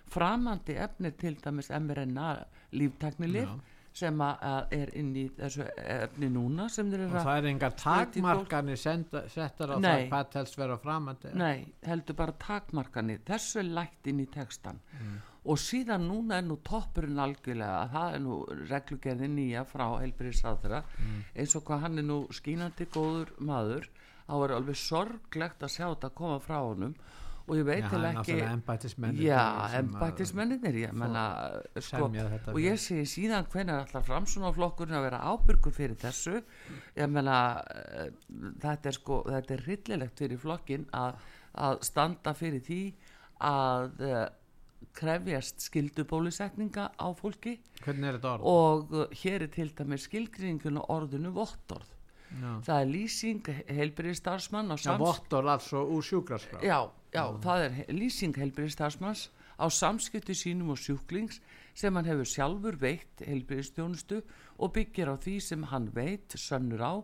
[0.09, 2.29] Framandi efni til dæmis mRNA
[2.73, 3.51] líftaknilif
[3.99, 7.41] sem að, að er inn í þessu efni núna sem þeir og eru að það
[7.41, 9.89] er engar takmarkanir settar á Nei.
[9.89, 13.25] það hvað telst vera framandi Nei, heldur bara takmarkanir.
[13.29, 14.81] Þessu er lægt inn í textan
[15.49, 18.39] og síðan núna er nú toppurinn algjörlega að það er nú
[18.69, 20.83] reglugerðin nýja frá heilbyrðisáþra
[21.35, 23.89] eins og hvað hann er nú skínandi góður maður
[24.29, 26.95] þá er alveg sorglegt að sjá þetta koma frá honum
[27.49, 28.37] og ég veit til ekki
[30.99, 31.27] menna
[31.81, 32.09] sko,
[32.53, 36.43] og ég segi síðan hvenær allar framsunaflokkurinn að vera ábyrgur fyrir þessu?
[36.99, 37.39] Ég menna
[37.73, 38.11] eh,
[38.63, 41.23] þetta er sko, þetta er hryllilegt fyrir flokkin að,
[41.67, 42.83] að standa fyrir því
[43.49, 44.25] að uh,
[44.99, 47.59] krefjast skildubólusetninga á fólki.
[47.85, 51.95] Hvernig og uh, hér er til dæmis skilgringun og orðinu vottorð.
[52.29, 56.61] Já, það er lýsing heilbyrðistarfsmann á já sams vottor altså úr sjúkraskrá.
[56.61, 59.29] Já, já, það er lýsing heilbyrðistarfsmanns
[59.59, 61.41] á samskiptu sínum og sjúklings
[61.79, 64.21] sem hann hefur sjálfur veitt heilbyrðistjónustu
[64.59, 66.95] og byggir á því sem hann veit, sönnur á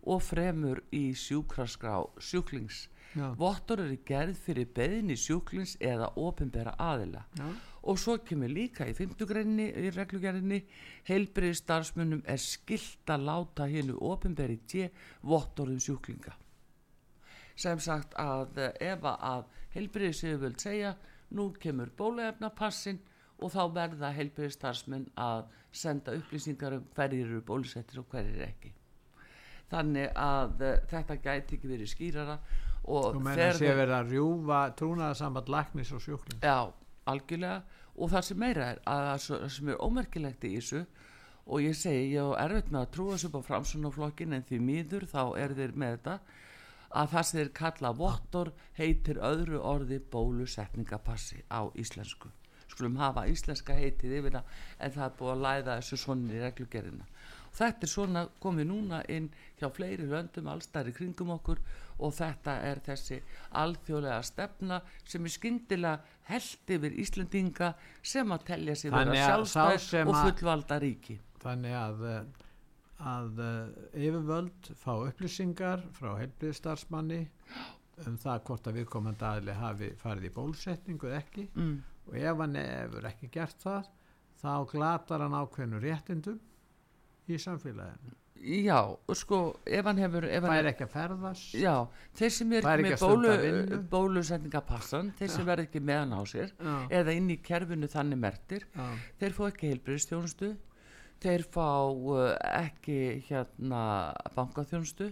[0.00, 2.88] og fremur í sjúkraskrá sjúklings.
[3.10, 3.34] Já.
[3.34, 7.24] Vottor eru gerð fyrir beðinni sjúklings eða opinbera aðila.
[7.36, 7.48] Já.
[7.90, 10.60] Og svo kemur líka í 50 greinni í reglugerðinni
[11.08, 14.92] heilbyrði starfsmunum er skilt að láta hennu opinberi tje
[15.26, 16.36] vottorðum sjúklinga
[17.60, 20.94] sem sagt að eh, ef að heilbyrðisjöföld segja
[21.36, 23.00] nú kemur bóluefnapassin
[23.40, 28.72] og þá verða heilbyrðistarfsmenn að senda upplýsingar um hverjir eru bólusettir og hverjir ekki.
[29.70, 32.40] Þannig að uh, þetta gæti ekki verið skýrara
[32.90, 36.72] og Þú meina að sé verið að rjúfa trúnaðarsamband læknis og sjúkling Já,
[37.12, 37.78] algjörlega.
[38.00, 40.82] Og það sem meira er að það sem er ómerkilegt í þessu
[41.50, 45.06] og ég segi, ég á erfitt með að trúa þessu á framsunaflokkin en því miður
[45.10, 46.16] þá er þeir með þetta
[46.90, 52.30] að það sem þeir kalla vottor heitir öðru orði bólusetningapassi á íslensku.
[52.70, 56.42] Skulum hafa íslenska heitið yfir það en það er búið að læða þessu svona í
[56.42, 57.06] reglugerðina.
[57.50, 61.58] Þetta er svona komið núna inn hjá fleiri löndum allstæri kringum okkur
[62.00, 63.18] og þetta er þessi
[63.60, 67.72] alþjóðlega stefna sem er skyndilega held yfir Íslendinga
[68.02, 71.18] sem að telja sig vera sjálfstæð og fullvalda ríki.
[71.42, 72.22] Þannig að eh,
[73.00, 77.20] að eh, yfirvöld fá upplýsingar frá heilbriðstarfsmanni
[78.08, 81.74] um það hvort að viðkomandi aðli hafi farið í bólusetningu eða ekki mm.
[82.08, 83.90] og ef hann hefur ekki gert það
[84.40, 86.40] þá glatar hann ákveðnu réttindum
[87.28, 89.38] í samfélaginu Já, sko,
[89.68, 91.74] ef hann hefur ef hann, fær ekki að ferðast Já,
[92.16, 96.72] þeir sem er ekki með bólu, bólusetningapassan þeir sem verð ekki meðan á sér Já.
[97.02, 98.86] eða inn í kerfinu þannig mertir Já.
[99.20, 100.54] þeir fá ekki heilbriðstjónustu
[101.20, 102.98] þeir fá uh, ekki
[103.28, 103.80] hérna
[104.36, 105.10] bankaþjónustu.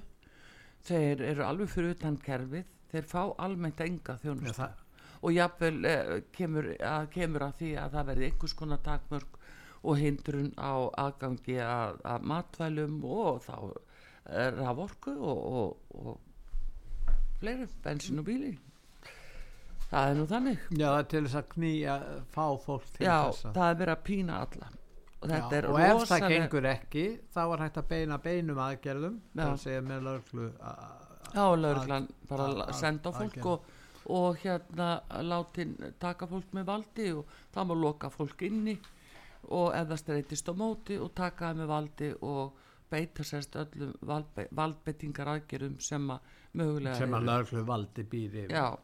[0.89, 2.69] Þeir eru alveg fyrir utan kerfið.
[2.89, 4.55] Þeir fá almennt enga Já, þjónustu.
[4.57, 4.85] það,
[5.21, 9.37] og jafnvel uh, kemur, að, kemur að því að það verði einhvers konar takmörk
[9.79, 13.77] og hindrun á aðgangi að, að matvælum og þá uh,
[14.57, 18.57] raforku og, og, og fleiri, bensin og bíli.
[19.89, 20.65] Það er nú þannig.
[20.77, 21.95] Já, til þess að knýja
[22.33, 24.73] fá fólk til já, þess að það er verið að pína alla
[25.19, 27.05] og þetta Já, er og ef það rosalega gengur ekki
[27.35, 30.47] þá er hægt að beina beinum aðgerðum það segja með löglu
[31.35, 33.67] já, lauruglan bara að- senda fólk og,
[34.19, 34.91] og hérna
[35.27, 38.79] látin taka fólk með valdi og það má loka fólk inni
[39.49, 43.93] og ef það streytist á móti og taka það með valdi og beita sérst öllum
[44.09, 46.21] valdbe valdbeitingar aðgerðum sem að
[46.57, 47.29] mögulega sem að eru.
[47.33, 48.49] löglu valdi yfir.
[48.49, 48.77] Já,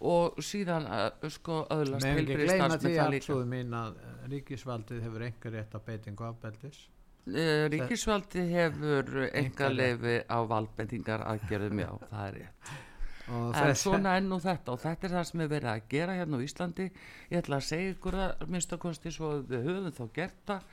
[0.00, 5.26] og síðan uh, sko öðlast heilbrigðisstarfsmenn því það að líka mín að eh, ríkisvaldið hefur
[5.30, 6.84] einhver rétt á beitingu afbeldis
[7.26, 9.72] Uh, Ríkisvaldi hefur enga Einkarétt.
[9.74, 12.68] leifi á valdbendingar aðgerðum, já, það er rétt.
[13.26, 16.14] og En svona er nú þetta og þetta er það sem er verið að gera
[16.14, 16.86] hérna á Íslandi.
[17.32, 20.70] Ég ætla að segja ykkur það, minnstakosti, svo við höfum þá gert það.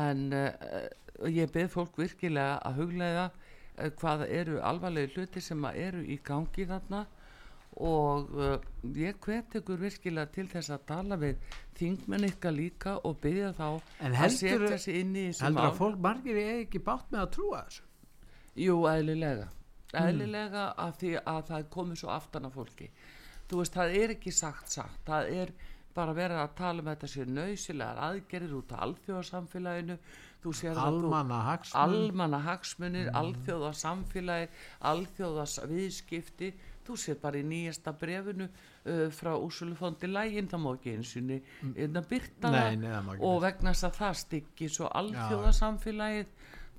[0.00, 5.82] En uh, ég byrð fólk virkilega að huglega uh, hvað eru alvarlegi hluti sem að
[5.84, 7.04] eru í gangi þarna
[7.82, 8.58] og uh,
[8.94, 13.66] ég hvet ykkur virkilega til þess að tala við þingmenn ykkar líka og byrja þá
[14.06, 15.66] En að setja sig inn í heldur mál.
[15.72, 17.84] að fólk margir er ekki bátt með að trúa þessu?
[18.54, 19.50] Jú, eðlilega.
[19.94, 22.90] Eðlilega af því að það komið svo aftan af fólki.
[23.50, 25.54] Þú veist, það er ekki sagt sagt það er
[25.94, 28.82] bara verið að tala um þetta sér nöysilegar aðgerir út af
[30.52, 33.18] sér þú almanna hagsmun almanna hagsmunir, mm.
[33.20, 34.48] alþjóðasamfélagi
[34.90, 36.50] alþjóðasviðskipti
[36.86, 41.28] þú sér bara í nýjasta brefinu uh, frá Úrsulufondi lægin það má ekki eins og
[41.30, 43.14] niður byrta það.
[43.20, 46.26] Og vegna þess að það stykki svo alþjóðasamfélagið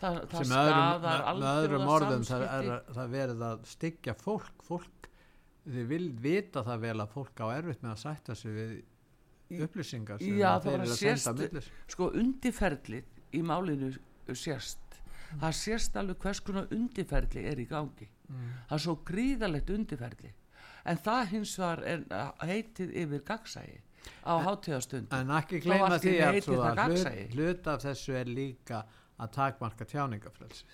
[0.02, 4.66] það, það öðrum orðum það, er, það verið að styggja fólk.
[4.68, 5.10] Fólk
[5.66, 8.76] þið vil vita það vel að fólk á erfitt með að sætta sig við
[9.66, 13.92] upplýsingar sem Já, að það eru að sést- senda millis sko undirferðlið í málinu
[14.34, 15.00] sérst
[15.42, 20.32] það sést alveg hvers konar undirferðli er í gangi það er svo gríðalegt undirferðli
[20.86, 22.06] en það hins var er,
[22.46, 23.82] heitið yfir gagsægi
[24.22, 28.84] á hátíðastund en ekki gleyma því að, hlut, hlut af þessu er líka
[29.18, 30.68] að takmarka tjáningafrelsi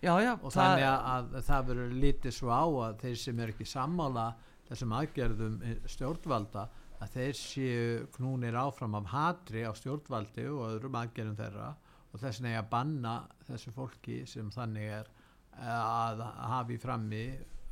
[0.00, 3.54] já, já, og þannig að, að það verður lítið svo á að þeir sem er
[3.54, 4.28] ekki sammála
[4.70, 6.66] þessum aðgerðum eh, stjórnvalda
[7.00, 11.70] að þeir séu knúnir áfram af hatri á stjórnvaldi og öðrum aðgerðum þeirra.
[12.10, 13.14] Og þess að banna
[13.46, 15.19] þessu fólki sem þannig er eh,
[15.58, 16.24] að
[16.54, 17.24] hafi frammi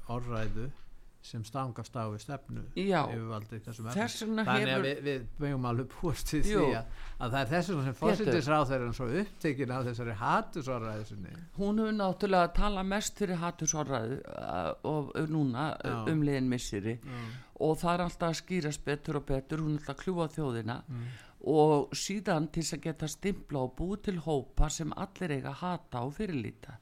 [0.08, 0.70] orðræðu
[1.28, 3.00] sem stangast á við stefnu Já.
[3.10, 6.42] Þess vegna hefur- að við, við mögum alveg búast Jú.
[6.46, 6.86] því að,
[7.18, 8.00] að það er þess vegna sem Pétur.
[8.04, 14.18] fórsetisráð þeirra svo upptekinn af þessari hatusorðræðu sinni hún hefur náttúrulega talað mest fyrir hattusorðræðu
[14.30, 15.92] uh, og núna Já.
[15.98, 16.96] uh, um liðin missiri
[17.58, 20.78] og það er alltaf að skýrast betur og betur hún er alltaf að kljúa þjóðina
[21.48, 25.60] og síðan til þess að geta stimpla og búið til hópa sem allir eiga að
[25.66, 26.78] hata og fyrirlíta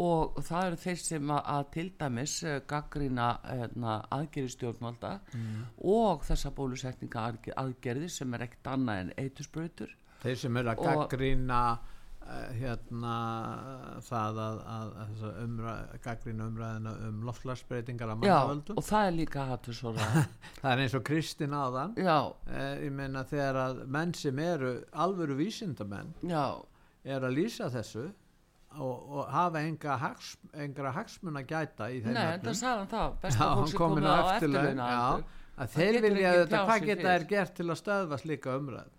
[0.00, 5.14] og það eru þeir sem að, að til dæmis uh, gaggrina hérna, aðgerði stjórnvalda
[5.78, 7.26] og þessa bólusetninga
[7.60, 13.16] aðgerði sem er ekkert annað en eitusbrautur þeir sem eru að gaggrina uh, hérna
[14.06, 15.76] það að, að, að umræ,
[16.06, 18.80] gaggrina umræðina um loftlagsbreytingar að mannavöldum.
[18.80, 20.24] og það er líka hattusorðræða
[20.62, 21.94] það er eins og Kristín áðan.
[21.98, 26.44] Uh, ég meina þegar að menn sem eru alvöru vísindamenn já,
[27.04, 28.08] er að lýsa þessu
[28.78, 30.32] og, og hafa enga, hags,
[30.64, 34.08] engra hagsmun að gæta í þeim Nei, það sagði hann það Besta fólk sem komið
[34.08, 35.04] á já,
[35.62, 38.98] að þeir vilja þetta, hvað geta er gert til að stöðva slíka umræð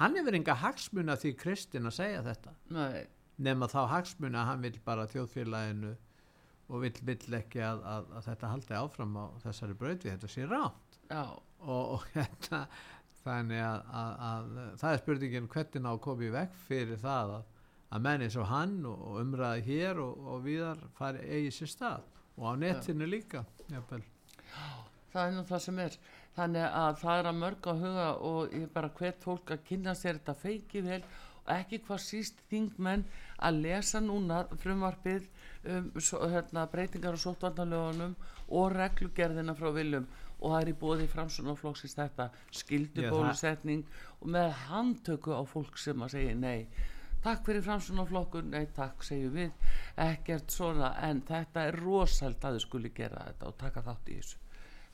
[0.00, 2.54] hann hefur enga hagsmuna því Kristinn að segja þetta.
[2.72, 3.02] Nei,
[3.44, 5.92] nema þá hagsmuna að hann vil bara þjóðfélaginu
[6.70, 10.46] og vill, vill ekki að, að, að þetta haldi áfram á þessari brauti, þetta sé
[10.46, 11.22] rátt já,
[11.66, 12.62] og, og hérna
[13.24, 17.34] þannig að, að, að það er spurningin hvernig á að koma í veg fyrir það
[17.36, 17.49] að,
[17.90, 21.72] að menn eins og hann og, og umræði hér og, og viðar fari eigi sér
[21.74, 22.04] stað
[22.36, 24.02] og á netinu líka jafnvel.
[25.12, 25.96] það er nú það sem er.
[26.36, 29.94] Þannig að það er að mörg á huga og ég bara hvet fólk að kynna
[29.98, 31.00] sér þetta feiki vel
[31.40, 33.02] og ekki hvað síst þingmenn
[33.42, 35.26] að lesa núna frumvarpið
[35.74, 38.14] um svo, hérna, breytingar á sóttvarnalögunum
[38.48, 40.06] og reglugerðina frá viljum
[40.40, 43.82] og það er í bóði framsunarflokksins þetta Já, það- skildubólusetning
[44.20, 46.68] og með handtöku á fólk sem að segja nei
[47.24, 52.64] takk fyrir framsunarflokkun, nei takk segjum við, ekkert svona en þetta er rosald að þau
[52.66, 54.38] skuli gera þetta og taka þátt í þessu.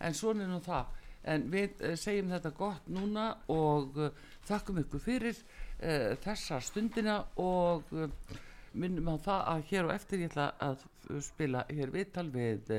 [0.06, 1.02] En svona er nú það.
[1.26, 7.16] En við uh, segjum þetta gott núna og uh, þakkum ykkur fyrir uh, þessa stundina
[7.42, 8.36] og uh,
[8.76, 10.84] minnum á það að hér og eftir ég ætla að
[11.24, 12.74] spila hér viðtal við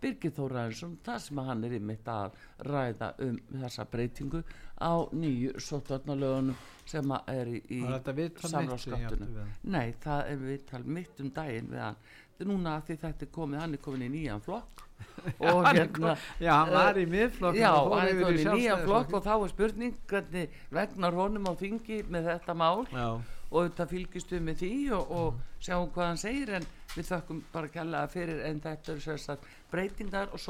[0.00, 2.36] Birgir Þóraðinsson þar sem hann er ymitt að
[2.66, 4.42] ræða um þessa breytingu
[4.80, 6.56] á nýju sóttvarnalögunum
[6.88, 7.80] sem er í, í
[8.16, 8.30] við?
[8.50, 9.48] Hann?
[9.62, 11.98] Nei, það er viðtal mitt um daginn við hann.
[12.40, 14.86] Núna að því þetta er komið hann er komin í nýjan flokk.
[15.48, 19.22] Og hérna Já, hann var í miðflokk Já, hann er komin í nýjan flokk og
[19.24, 22.86] þá er spurning hvernig vegnar honum á þingi með þetta mál.
[22.88, 23.08] Já,
[23.50, 27.40] og þetta fylgist við með því og, og sjáum hvað hann segir en við þökkum
[27.52, 30.42] bara kærlega fyrir en þetta eru sérstætt breytingar og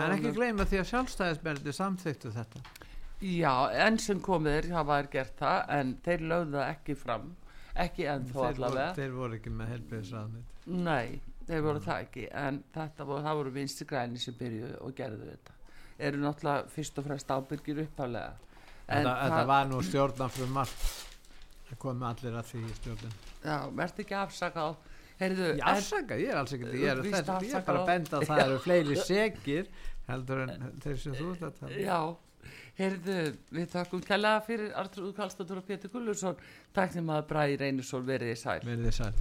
[0.00, 2.64] en ekki gleyma því að sjálfstæðisberði samþyktu þetta.
[3.24, 3.54] Já,
[3.86, 7.30] enn sem komið er hafa þær gert það en þeir lögðu það ekki fram
[7.74, 8.90] ekki ennþá þeir voru, allavega.
[8.98, 13.54] þeir voru ekki með helbriðisraðnit Nei, þeir voru það ekki en þetta voru, það voru
[13.54, 15.56] vinstri græni sem byrjuðu og gerðu þetta.
[16.04, 18.30] Eru náttúrulega fyrst og fremst ábyrgir uppaflega
[18.84, 21.13] en þetta, þetta var nú stjórnan fyrir margt
[21.70, 24.76] það komi allir að því í stjórnin já, verður ekki afsakað
[25.14, 28.24] Heyrðu, Ég afsaka, ég er alls ekki ég ég er bara á- að benda að
[28.26, 29.68] það eru fleiri segir
[30.08, 31.84] heldur en þeir sem þú ert að tala um.
[31.84, 32.50] Já,
[32.80, 33.18] heyrðu,
[33.54, 36.36] við þakkum kærlega fyrir Artur Úrkallstóttur og Pétur Gullursson
[36.74, 38.58] Takk nema að Bræði Reynisson verið í sæl.
[38.66, 39.12] Verið þið sæl